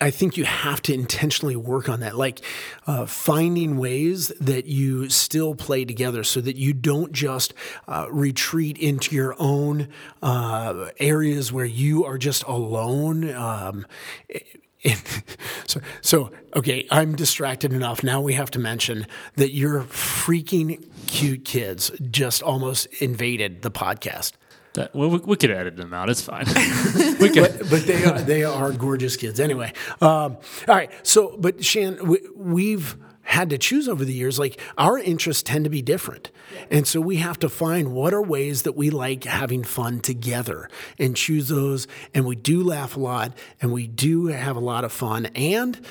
I 0.00 0.10
think 0.10 0.36
you 0.36 0.44
have 0.44 0.80
to 0.82 0.94
intentionally 0.94 1.56
work 1.56 1.88
on 1.88 2.00
that, 2.00 2.16
like 2.16 2.40
uh, 2.86 3.06
finding 3.06 3.76
ways 3.76 4.28
that 4.40 4.66
you 4.66 5.08
still 5.10 5.54
play 5.54 5.84
together 5.84 6.24
so 6.24 6.40
that 6.40 6.56
you 6.56 6.72
don't 6.72 7.12
just 7.12 7.52
uh, 7.86 8.06
retreat 8.10 8.78
into 8.78 9.14
your 9.14 9.34
own 9.38 9.88
uh, 10.22 10.90
areas 10.98 11.52
where 11.52 11.64
you 11.64 12.04
are 12.04 12.18
just 12.18 12.42
alone. 12.44 13.30
Um, 13.30 13.86
so, 15.66 15.80
so, 16.00 16.32
okay, 16.56 16.86
I'm 16.90 17.14
distracted 17.14 17.72
enough. 17.72 18.02
Now 18.02 18.20
we 18.20 18.34
have 18.34 18.50
to 18.52 18.58
mention 18.58 19.06
that 19.36 19.52
your 19.52 19.82
freaking 19.82 20.84
cute 21.06 21.44
kids 21.44 21.90
just 22.10 22.42
almost 22.42 22.86
invaded 23.00 23.62
the 23.62 23.70
podcast. 23.70 24.32
That, 24.74 24.94
well, 24.94 25.10
we, 25.10 25.18
we 25.18 25.36
could 25.36 25.50
edit 25.50 25.76
them 25.76 25.92
out. 25.92 26.08
It's 26.08 26.22
fine. 26.22 26.46
we 27.20 27.28
could. 27.28 27.58
but, 27.58 27.70
but 27.70 27.86
they 27.86 28.04
are 28.04 28.20
they 28.20 28.44
are 28.44 28.72
gorgeous 28.72 29.16
kids 29.16 29.38
anyway. 29.38 29.72
Um, 30.00 30.38
all 30.66 30.74
right, 30.74 30.90
so 31.02 31.36
but 31.38 31.62
Shan, 31.64 31.98
we, 32.06 32.20
we've 32.34 32.96
had 33.22 33.50
to 33.50 33.58
choose 33.58 33.86
over 33.86 34.04
the 34.04 34.14
years. 34.14 34.38
Like 34.38 34.58
our 34.78 34.98
interests 34.98 35.42
tend 35.42 35.64
to 35.64 35.70
be 35.70 35.82
different, 35.82 36.30
and 36.70 36.86
so 36.86 37.00
we 37.02 37.16
have 37.16 37.38
to 37.40 37.50
find 37.50 37.92
what 37.92 38.14
are 38.14 38.22
ways 38.22 38.62
that 38.62 38.72
we 38.72 38.88
like 38.88 39.24
having 39.24 39.62
fun 39.62 40.00
together 40.00 40.70
and 40.98 41.14
choose 41.14 41.48
those. 41.48 41.86
And 42.14 42.24
we 42.24 42.34
do 42.34 42.62
laugh 42.64 42.96
a 42.96 43.00
lot, 43.00 43.36
and 43.60 43.72
we 43.72 43.86
do 43.86 44.26
have 44.28 44.56
a 44.56 44.60
lot 44.60 44.84
of 44.84 44.92
fun, 44.92 45.26
and. 45.34 45.84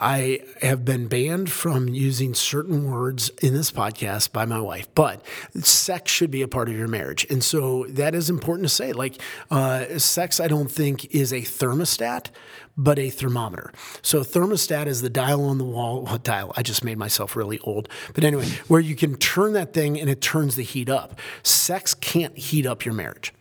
I 0.00 0.40
have 0.60 0.84
been 0.84 1.06
banned 1.06 1.50
from 1.52 1.88
using 1.88 2.34
certain 2.34 2.90
words 2.90 3.28
in 3.40 3.54
this 3.54 3.70
podcast 3.70 4.32
by 4.32 4.44
my 4.44 4.60
wife, 4.60 4.88
but 4.94 5.24
sex 5.60 6.10
should 6.10 6.32
be 6.32 6.42
a 6.42 6.48
part 6.48 6.68
of 6.68 6.76
your 6.76 6.88
marriage. 6.88 7.26
And 7.30 7.44
so 7.44 7.86
that 7.90 8.14
is 8.14 8.28
important 8.28 8.68
to 8.68 8.74
say. 8.74 8.92
Like, 8.92 9.20
uh, 9.50 9.98
sex, 9.98 10.40
I 10.40 10.48
don't 10.48 10.70
think, 10.70 11.14
is 11.14 11.32
a 11.32 11.42
thermostat, 11.42 12.30
but 12.76 12.98
a 12.98 13.08
thermometer. 13.08 13.72
So, 14.02 14.20
thermostat 14.20 14.86
is 14.86 15.00
the 15.00 15.10
dial 15.10 15.44
on 15.44 15.58
the 15.58 15.64
wall. 15.64 16.04
Dial, 16.22 16.52
I 16.56 16.62
just 16.62 16.82
made 16.82 16.98
myself 16.98 17.36
really 17.36 17.60
old. 17.60 17.88
But 18.14 18.24
anyway, 18.24 18.48
where 18.66 18.80
you 18.80 18.96
can 18.96 19.16
turn 19.16 19.52
that 19.52 19.72
thing 19.72 20.00
and 20.00 20.10
it 20.10 20.20
turns 20.20 20.56
the 20.56 20.64
heat 20.64 20.88
up. 20.88 21.20
Sex 21.44 21.94
can't 21.94 22.36
heat 22.36 22.66
up 22.66 22.84
your 22.84 22.94
marriage 22.94 23.32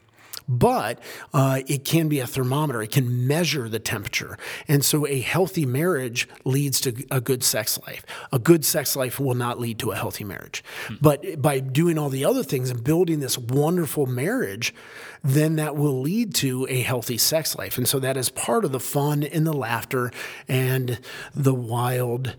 but 0.47 0.99
uh, 1.33 1.61
it 1.67 1.85
can 1.85 2.09
be 2.09 2.19
a 2.19 2.27
thermometer. 2.27 2.81
It 2.81 2.91
can 2.91 3.27
measure 3.27 3.69
the 3.69 3.79
temperature. 3.79 4.37
And 4.67 4.83
so 4.83 5.07
a 5.07 5.19
healthy 5.19 5.65
marriage 5.65 6.27
leads 6.43 6.81
to 6.81 7.05
a 7.11 7.21
good 7.21 7.43
sex 7.43 7.79
life. 7.87 8.05
A 8.31 8.39
good 8.39 8.65
sex 8.65 8.95
life 8.95 9.19
will 9.19 9.35
not 9.35 9.59
lead 9.59 9.79
to 9.79 9.91
a 9.91 9.95
healthy 9.95 10.23
marriage. 10.23 10.63
But 11.01 11.41
by 11.41 11.59
doing 11.59 11.97
all 11.97 12.09
the 12.09 12.25
other 12.25 12.43
things 12.43 12.69
and 12.69 12.83
building 12.83 13.19
this 13.19 13.37
wonderful 13.37 14.05
marriage, 14.05 14.73
then 15.23 15.55
that 15.55 15.75
will 15.75 16.01
lead 16.01 16.35
to 16.35 16.67
a 16.69 16.81
healthy 16.81 17.17
sex 17.17 17.55
life. 17.57 17.77
And 17.77 17.87
so 17.87 17.99
that 17.99 18.17
is 18.17 18.29
part 18.29 18.65
of 18.65 18.71
the 18.71 18.79
fun 18.79 19.23
and 19.23 19.47
the 19.47 19.53
laughter 19.53 20.11
and 20.47 20.99
the 21.33 21.53
wild 21.53 22.35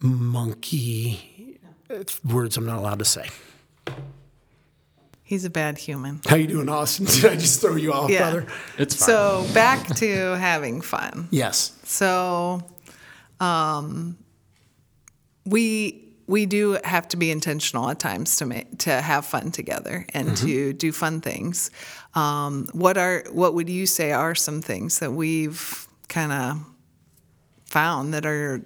monkey 0.00 1.58
words 2.24 2.56
I'm 2.56 2.66
not 2.66 2.78
allowed 2.78 3.00
to 3.00 3.04
say. 3.04 3.28
He's 5.30 5.44
a 5.44 5.50
bad 5.50 5.78
human. 5.78 6.20
How 6.26 6.34
you 6.34 6.48
doing, 6.48 6.68
Austin? 6.68 7.06
Did 7.10 7.24
I 7.24 7.36
just 7.36 7.60
throw 7.60 7.76
you 7.76 7.92
off, 7.92 8.10
Yeah. 8.10 8.18
brother? 8.32 8.46
It's 8.78 8.96
fine. 8.96 9.06
So, 9.06 9.46
back 9.54 9.86
to 9.96 10.36
having 10.36 10.80
fun. 10.82 11.28
Yes. 11.30 11.72
So, 11.84 12.60
um, 13.38 14.18
we 15.46 16.06
we 16.26 16.46
do 16.46 16.78
have 16.84 17.08
to 17.08 17.16
be 17.16 17.30
intentional 17.30 17.88
at 17.90 17.98
times 17.98 18.36
to 18.36 18.46
make 18.46 18.78
to 18.78 19.00
have 19.00 19.24
fun 19.24 19.50
together 19.50 20.04
and 20.14 20.36
to 20.36 20.72
do 20.72 20.92
fun 20.92 21.20
things. 21.20 21.70
Um, 22.14 22.68
what 22.72 22.98
are 22.98 23.24
what 23.32 23.54
would 23.54 23.68
you 23.70 23.86
say 23.86 24.12
are 24.12 24.34
some 24.34 24.60
things 24.62 24.98
that 24.98 25.12
we've 25.12 25.86
kind 26.08 26.32
of 26.32 26.64
found 27.66 28.12
that 28.14 28.26
are 28.26 28.62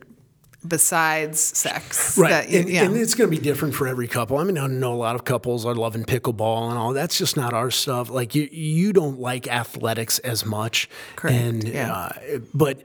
besides 0.67 1.41
sex? 1.41 2.17
Right. 2.19 2.31
That, 2.31 2.49
and, 2.49 2.69
yeah. 2.69 2.85
and 2.85 2.97
it's 2.97 3.15
going 3.15 3.31
to 3.31 3.37
be 3.37 3.43
different 3.43 3.75
for 3.75 3.87
every 3.87 4.09
couple. 4.09 4.39
I 4.39 4.45
mean, 4.45 4.59
I 4.59 4.67
know 4.67 4.93
a 4.93 4.97
lot 4.97 5.15
of 5.15 5.25
couples 5.25 5.67
are 5.67 5.75
loving 5.75 6.05
pickleball 6.05 6.71
and 6.71 6.79
all. 6.79 6.93
That's 6.93 7.19
just 7.19 7.37
not 7.37 7.53
our 7.53 7.71
stuff. 7.71 8.11
Like 8.11 8.35
you, 8.35 8.49
you 8.51 8.93
don't 8.93 9.19
like 9.21 9.49
athletics 9.49 10.19
as 10.21 10.45
much. 10.45 10.89
Correct, 11.17 11.37
And, 11.37 11.65
yeah. 11.65 11.93
uh, 11.93 12.39
but 12.53 12.83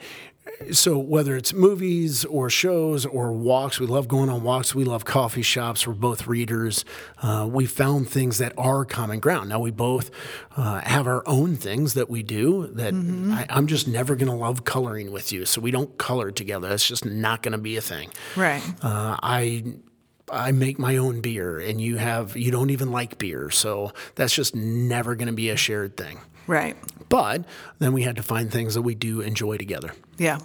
so 0.72 0.98
whether 0.98 1.36
it's 1.36 1.54
movies 1.54 2.26
or 2.26 2.50
shows 2.50 3.06
or 3.06 3.32
walks, 3.32 3.80
we 3.80 3.86
love 3.88 4.08
going 4.08 4.30
on 4.30 4.44
walks. 4.44 4.76
We 4.76 4.84
love 4.84 5.06
coffee 5.06 5.42
shops. 5.42 5.88
We're 5.88 5.94
both 5.94 6.28
readers. 6.28 6.86
Uh, 7.22 7.48
we 7.50 7.66
found 7.66 8.10
things 8.10 8.38
that 8.40 8.54
are 8.58 8.86
common 8.86 9.20
ground. 9.20 9.50
Now 9.50 9.60
we 9.60 9.72
both 9.72 10.12
uh, 10.58 10.82
have 10.82 11.08
our 11.08 11.24
own 11.28 11.56
things 11.56 11.94
that 11.94 12.10
we 12.10 12.24
do. 12.24 12.68
That 12.68 12.94
Mm-hmm. 12.94 13.32
I, 13.34 13.46
I'm 13.50 13.68
just 13.68 13.88
never 13.88 14.16
going 14.16 14.30
to 14.30 14.36
love 14.36 14.64
coloring 14.66 15.12
with 15.12 15.32
you, 15.32 15.46
so 15.46 15.62
we 15.62 15.72
don't 15.72 15.98
color 15.98 16.32
together. 16.32 16.68
That's 16.68 16.88
just 16.88 17.06
not 17.06 17.42
going 17.42 17.54
to 17.54 17.58
be 17.58 17.78
a 17.78 17.82
thing. 17.82 18.10
right. 18.36 18.62
Uh, 18.82 19.16
I 19.22 19.64
I 20.32 20.52
make 20.52 20.78
my 20.78 20.98
own 20.98 21.22
beer, 21.22 21.60
and 21.60 21.80
you 21.80 21.98
have 21.98 22.36
you 22.36 22.52
don't 22.52 22.70
even 22.72 22.92
like 22.92 23.18
beer, 23.18 23.50
so 23.50 23.94
that's 24.16 24.34
just 24.34 24.56
never 24.56 25.16
going 25.16 25.28
to 25.28 25.34
be 25.34 25.50
a 25.50 25.56
shared 25.56 25.98
thing. 25.98 26.20
Right. 26.50 26.76
But 27.10 27.46
then 27.78 27.94
we 27.94 28.02
had 28.02 28.16
to 28.16 28.24
find 28.24 28.52
things 28.52 28.74
that 28.74 28.82
we 28.82 28.96
do 28.96 29.22
enjoy 29.22 29.58
together. 29.58 29.94
Yeah. 30.18 30.40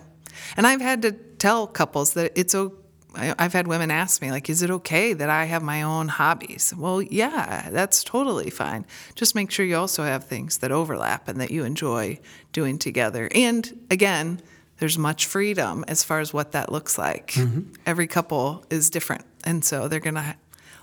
And 0.56 0.66
I've 0.66 0.82
had 0.82 1.02
to 1.02 1.12
tell 1.12 1.66
couples 1.66 2.12
that 2.14 2.32
it's 2.36 2.54
okay. 2.54 2.76
I've 3.16 3.52
had 3.52 3.68
women 3.68 3.92
ask 3.92 4.20
me, 4.20 4.32
like, 4.32 4.50
is 4.50 4.60
it 4.60 4.70
okay 4.70 5.12
that 5.12 5.30
I 5.30 5.44
have 5.44 5.62
my 5.62 5.82
own 5.82 6.08
hobbies? 6.08 6.74
Well, 6.76 7.00
yeah, 7.00 7.70
that's 7.70 8.02
totally 8.02 8.50
fine. 8.50 8.84
Just 9.14 9.36
make 9.36 9.52
sure 9.52 9.64
you 9.64 9.76
also 9.76 10.02
have 10.02 10.24
things 10.24 10.58
that 10.58 10.72
overlap 10.72 11.28
and 11.28 11.40
that 11.40 11.52
you 11.52 11.62
enjoy 11.64 12.18
doing 12.52 12.76
together. 12.76 13.28
And 13.32 13.86
again, 13.88 14.42
there's 14.78 14.98
much 14.98 15.26
freedom 15.26 15.84
as 15.86 16.02
far 16.02 16.18
as 16.18 16.34
what 16.34 16.50
that 16.52 16.72
looks 16.72 16.98
like. 16.98 17.32
Mm-hmm. 17.34 17.74
Every 17.86 18.08
couple 18.08 18.64
is 18.68 18.90
different. 18.90 19.24
And 19.44 19.64
so 19.64 19.86
they're 19.86 20.00
going 20.00 20.16
to 20.16 20.34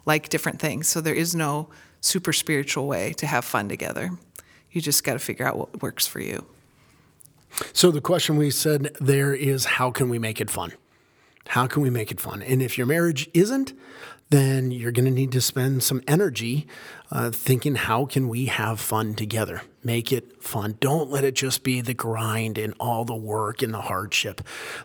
like 0.05 0.29
different 0.29 0.60
things. 0.60 0.88
So 0.88 1.01
there 1.01 1.13
is 1.13 1.36
no 1.36 1.67
super 1.99 2.31
spiritual 2.31 2.88
way 2.88 3.12
to 3.13 3.27
have 3.27 3.43
fun 3.43 3.67
together. 3.67 4.10
You 4.71 4.81
just 4.81 5.03
got 5.03 5.13
to 5.13 5.19
figure 5.19 5.45
out 5.45 5.57
what 5.57 5.81
works 5.81 6.07
for 6.07 6.19
you. 6.19 6.45
So 7.73 7.91
the 7.91 8.01
question 8.01 8.38
we 8.38 8.49
said 8.49 8.95
there 8.99 9.34
is 9.34 9.65
how 9.65 9.91
can 9.91 10.10
we 10.10 10.17
make 10.17 10.39
it 10.39 10.49
fun? 10.49 10.71
How 11.47 11.67
can 11.67 11.81
we 11.81 11.89
make 11.89 12.12
it 12.12 12.19
fun? 12.19 12.41
And 12.41 12.62
if 12.62 12.77
your 12.77 12.88
marriage 12.88 13.29
isn't, 13.34 13.73
then 14.31 14.71
you're 14.71 14.93
going 14.93 15.05
to 15.05 15.11
need 15.11 15.33
to 15.33 15.41
spend 15.41 15.83
some 15.83 16.01
energy 16.07 16.65
uh, 17.11 17.29
thinking 17.29 17.75
how 17.75 18.05
can 18.05 18.29
we 18.29 18.45
have 18.45 18.79
fun 18.79 19.13
together? 19.13 19.61
Make 19.83 20.13
it 20.13 20.41
fun. 20.41 20.77
Don't 20.79 21.09
let 21.09 21.25
it 21.25 21.35
just 21.35 21.63
be 21.63 21.81
the 21.81 21.93
grind 21.93 22.57
and 22.57 22.73
all 22.79 23.03
the 23.03 23.15
work 23.15 23.61
and 23.61 23.73
the 23.73 23.81
hardship. 23.81 24.39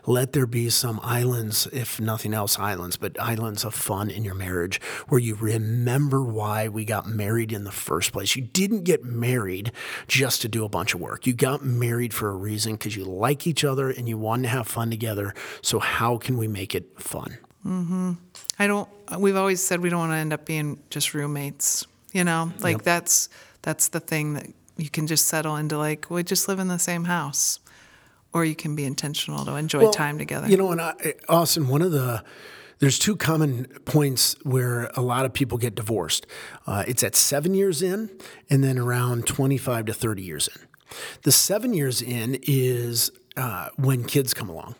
Let 0.05 0.33
there 0.33 0.45
be 0.45 0.69
some 0.69 0.99
islands, 1.01 1.65
if 1.71 1.97
nothing 2.01 2.33
else, 2.33 2.59
islands, 2.59 2.97
but 2.97 3.17
islands 3.21 3.63
of 3.63 3.73
fun 3.73 4.09
in 4.09 4.25
your 4.25 4.33
marriage 4.33 4.81
where 5.07 5.21
you 5.21 5.35
remember 5.35 6.21
why 6.21 6.67
we 6.67 6.83
got 6.83 7.07
married 7.07 7.53
in 7.53 7.63
the 7.63 7.71
first 7.71 8.11
place. 8.11 8.35
You 8.35 8.41
didn't 8.41 8.83
get 8.83 9.05
married 9.05 9.71
just 10.09 10.41
to 10.41 10.49
do 10.49 10.65
a 10.65 10.69
bunch 10.69 10.93
of 10.93 10.99
work. 10.99 11.25
You 11.25 11.33
got 11.33 11.63
married 11.63 12.13
for 12.13 12.29
a 12.29 12.35
reason 12.35 12.73
because 12.73 12.97
you 12.97 13.05
like 13.05 13.47
each 13.47 13.63
other 13.63 13.89
and 13.89 14.09
you 14.09 14.17
want 14.17 14.43
to 14.43 14.49
have 14.49 14.67
fun 14.67 14.89
together. 14.89 15.33
So, 15.61 15.79
how 15.79 16.17
can 16.17 16.37
we 16.37 16.49
make 16.49 16.75
it 16.75 16.99
fun? 16.99 17.37
I 18.59 18.67
don't. 18.67 18.89
We've 19.17 19.35
always 19.35 19.63
said 19.63 19.81
we 19.81 19.89
don't 19.89 19.99
want 19.99 20.11
to 20.11 20.17
end 20.17 20.33
up 20.33 20.45
being 20.45 20.79
just 20.89 21.13
roommates. 21.13 21.85
You 22.13 22.23
know, 22.23 22.51
like 22.59 22.83
that's 22.83 23.29
that's 23.61 23.89
the 23.89 23.99
thing 23.99 24.33
that 24.33 24.47
you 24.77 24.89
can 24.89 25.07
just 25.07 25.27
settle 25.27 25.55
into. 25.55 25.77
Like 25.77 26.09
we 26.09 26.23
just 26.23 26.47
live 26.47 26.59
in 26.59 26.67
the 26.67 26.79
same 26.79 27.03
house, 27.03 27.59
or 28.33 28.45
you 28.45 28.55
can 28.55 28.75
be 28.75 28.85
intentional 28.85 29.45
to 29.45 29.55
enjoy 29.55 29.83
well, 29.83 29.91
time 29.91 30.17
together. 30.17 30.47
You 30.47 30.57
know, 30.57 30.71
and 30.71 30.81
I, 30.81 31.13
Austin, 31.27 31.67
one 31.67 31.81
of 31.81 31.91
the 31.91 32.23
there's 32.79 32.99
two 32.99 33.15
common 33.15 33.65
points 33.85 34.35
where 34.43 34.91
a 34.95 35.01
lot 35.01 35.25
of 35.25 35.33
people 35.33 35.57
get 35.57 35.75
divorced. 35.75 36.27
Uh, 36.65 36.83
it's 36.87 37.03
at 37.03 37.15
seven 37.15 37.53
years 37.53 37.81
in, 37.81 38.09
and 38.49 38.63
then 38.63 38.77
around 38.77 39.25
25 39.25 39.85
to 39.85 39.93
30 39.93 40.21
years 40.21 40.47
in. 40.47 40.61
The 41.23 41.31
seven 41.31 41.73
years 41.73 42.01
in 42.01 42.39
is 42.43 43.11
uh, 43.35 43.69
when 43.75 44.05
kids 44.05 44.33
come 44.33 44.49
along. 44.49 44.75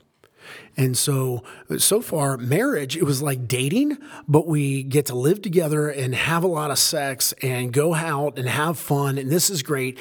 And 0.76 0.98
so, 0.98 1.44
so 1.78 2.02
far, 2.02 2.38
marriage, 2.38 2.96
it 2.96 3.04
was 3.04 3.22
like 3.22 3.48
dating, 3.48 3.98
but 4.28 4.48
we 4.48 4.84
get 4.84 5.08
to 5.08 5.16
live 5.16 5.42
together 5.42 5.90
and 5.90 6.14
have 6.14 6.44
a 6.44 6.48
lot 6.48 6.72
of 6.72 6.78
sex 6.78 7.34
and 7.42 7.74
go 7.74 7.94
out 7.94 8.38
and 8.38 8.48
have 8.48 8.78
fun. 8.78 9.18
And 9.18 9.32
this 9.32 9.50
is 9.50 9.64
great. 9.64 9.98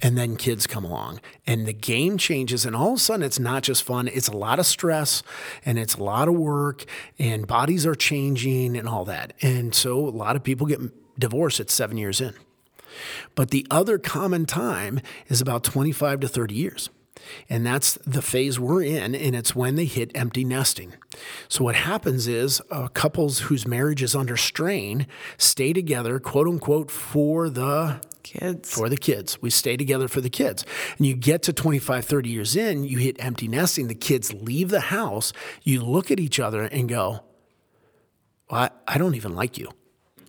And 0.00 0.18
then 0.18 0.36
kids 0.36 0.66
come 0.66 0.84
along 0.84 1.20
and 1.46 1.66
the 1.66 1.72
game 1.72 2.18
changes 2.18 2.66
and 2.66 2.76
all 2.76 2.90
of 2.90 2.96
a 2.96 2.98
sudden 2.98 3.24
it's 3.24 3.38
not 3.38 3.62
just 3.62 3.82
fun 3.82 4.06
it's 4.06 4.28
a 4.28 4.36
lot 4.36 4.58
of 4.58 4.66
stress 4.66 5.22
and 5.64 5.78
it's 5.78 5.94
a 5.94 6.02
lot 6.02 6.28
of 6.28 6.34
work 6.34 6.84
and 7.18 7.46
bodies 7.46 7.86
are 7.86 7.94
changing 7.94 8.76
and 8.76 8.86
all 8.86 9.06
that. 9.06 9.32
And 9.40 9.74
so 9.74 9.98
a 10.06 10.10
lot 10.10 10.36
of 10.36 10.42
people 10.42 10.66
get 10.66 10.80
divorced 11.18 11.58
at 11.58 11.70
seven 11.70 11.96
years 11.96 12.20
in. 12.20 12.34
But 13.34 13.50
the 13.50 13.66
other 13.70 13.98
common 13.98 14.44
time 14.44 15.00
is 15.28 15.40
about 15.40 15.64
25 15.64 16.20
to 16.20 16.28
30 16.28 16.54
years 16.54 16.90
and 17.48 17.64
that's 17.64 17.94
the 18.06 18.22
phase 18.22 18.58
we're 18.58 18.82
in, 18.82 19.14
and 19.14 19.34
it's 19.34 19.54
when 19.54 19.74
they 19.74 19.84
hit 19.84 20.10
empty 20.14 20.44
nesting. 20.44 20.94
So, 21.48 21.64
what 21.64 21.74
happens 21.74 22.26
is 22.26 22.62
uh, 22.70 22.88
couples 22.88 23.40
whose 23.40 23.66
marriage 23.66 24.02
is 24.02 24.14
under 24.14 24.36
strain 24.36 25.06
stay 25.38 25.72
together, 25.72 26.18
quote 26.18 26.48
unquote, 26.48 26.90
for 26.90 27.48
the 27.48 28.00
kids. 28.22 28.72
For 28.72 28.88
the 28.88 28.96
kids. 28.96 29.40
We 29.40 29.50
stay 29.50 29.76
together 29.76 30.08
for 30.08 30.20
the 30.20 30.30
kids. 30.30 30.64
And 30.98 31.06
you 31.06 31.14
get 31.14 31.42
to 31.42 31.52
25, 31.52 32.04
30 32.04 32.28
years 32.28 32.56
in, 32.56 32.84
you 32.84 32.98
hit 32.98 33.16
empty 33.18 33.46
nesting, 33.46 33.86
the 33.86 33.94
kids 33.94 34.32
leave 34.32 34.70
the 34.70 34.80
house, 34.80 35.32
you 35.62 35.82
look 35.82 36.10
at 36.10 36.18
each 36.18 36.40
other 36.40 36.62
and 36.62 36.88
go, 36.88 37.20
well, 38.50 38.62
I, 38.62 38.94
I 38.94 38.98
don't 38.98 39.14
even 39.14 39.34
like 39.34 39.58
you. 39.58 39.70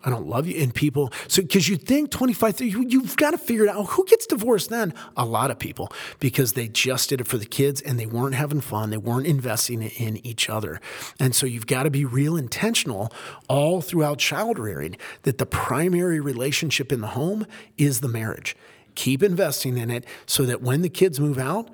I 0.06 0.12
don't 0.12 0.28
love 0.28 0.48
you. 0.48 0.62
And 0.62 0.74
people, 0.74 1.12
so 1.28 1.42
because 1.42 1.68
you 1.68 1.78
think 1.78 2.12
25, 2.12 2.58
30, 2.58 2.70
you, 2.70 2.86
you've 2.88 3.18
got 3.18 3.32
to 3.32 3.38
figure 3.40 3.64
it 3.64 3.70
out. 3.70 3.88
Who 3.88 4.06
gets 4.06 4.28
divorced 4.28 4.70
then? 4.70 4.94
A 5.18 5.26
lot 5.26 5.50
of 5.50 5.58
people 5.58 5.92
because 6.20 6.54
they 6.54 6.68
just 6.68 7.10
did 7.10 7.20
it 7.20 7.28
for 7.28 7.40
the 7.40 7.46
kids 7.46 7.82
and 7.82 8.00
they 8.00 8.06
weren't 8.06 8.36
having 8.36 8.62
fun. 8.62 8.92
They 8.92 8.98
weren't 8.98 9.26
investing 9.26 9.82
in 9.82 10.26
each 10.26 10.50
other. 10.50 10.80
And 11.20 11.36
so 11.36 11.48
you've 11.48 11.68
got 11.68 11.84
to 11.84 11.90
be 11.90 12.06
real 12.06 12.38
intentional 12.38 13.12
all 13.50 13.82
throughout 13.82 14.20
child 14.20 14.60
rearing 14.60 14.96
that 15.24 15.40
the 15.40 15.46
primary 15.48 16.20
relationship 16.20 16.92
in 16.92 17.02
the 17.02 17.08
home 17.08 17.48
is 17.78 18.02
the 18.02 18.08
marriage. 18.08 18.56
Keep 18.94 19.24
investing 19.24 19.78
in 19.78 19.90
it 19.90 20.06
so 20.28 20.44
that 20.44 20.62
when 20.62 20.84
the 20.84 20.90
kids 20.90 21.20
move 21.20 21.40
out, 21.40 21.70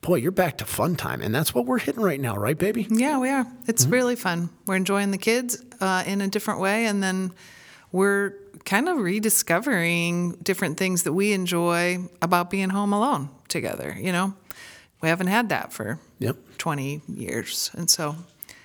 boy, 0.00 0.16
you're 0.16 0.32
back 0.32 0.58
to 0.58 0.64
fun 0.64 0.96
time. 0.96 1.22
And 1.22 1.34
that's 1.34 1.54
what 1.54 1.66
we're 1.66 1.78
hitting 1.78 2.02
right 2.02 2.20
now, 2.20 2.36
right, 2.36 2.58
baby? 2.58 2.86
Yeah, 2.90 3.18
we 3.18 3.30
are. 3.30 3.46
It's 3.66 3.84
mm-hmm. 3.84 3.92
really 3.92 4.16
fun. 4.16 4.50
We're 4.66 4.76
enjoying 4.76 5.10
the 5.10 5.18
kids 5.18 5.62
uh, 5.80 6.02
in 6.06 6.20
a 6.20 6.28
different 6.28 6.60
way. 6.60 6.86
And 6.86 7.02
then 7.02 7.32
we're 7.94 8.34
kind 8.64 8.88
of 8.88 8.98
rediscovering 8.98 10.32
different 10.42 10.76
things 10.76 11.04
that 11.04 11.12
we 11.12 11.32
enjoy 11.32 11.98
about 12.20 12.50
being 12.50 12.70
home 12.70 12.92
alone 12.92 13.28
together. 13.46 13.96
You 13.96 14.10
know, 14.10 14.34
we 15.00 15.08
haven't 15.08 15.28
had 15.28 15.50
that 15.50 15.72
for 15.72 16.00
yep. 16.18 16.36
20 16.58 17.02
years. 17.06 17.70
And 17.74 17.88
so, 17.88 18.16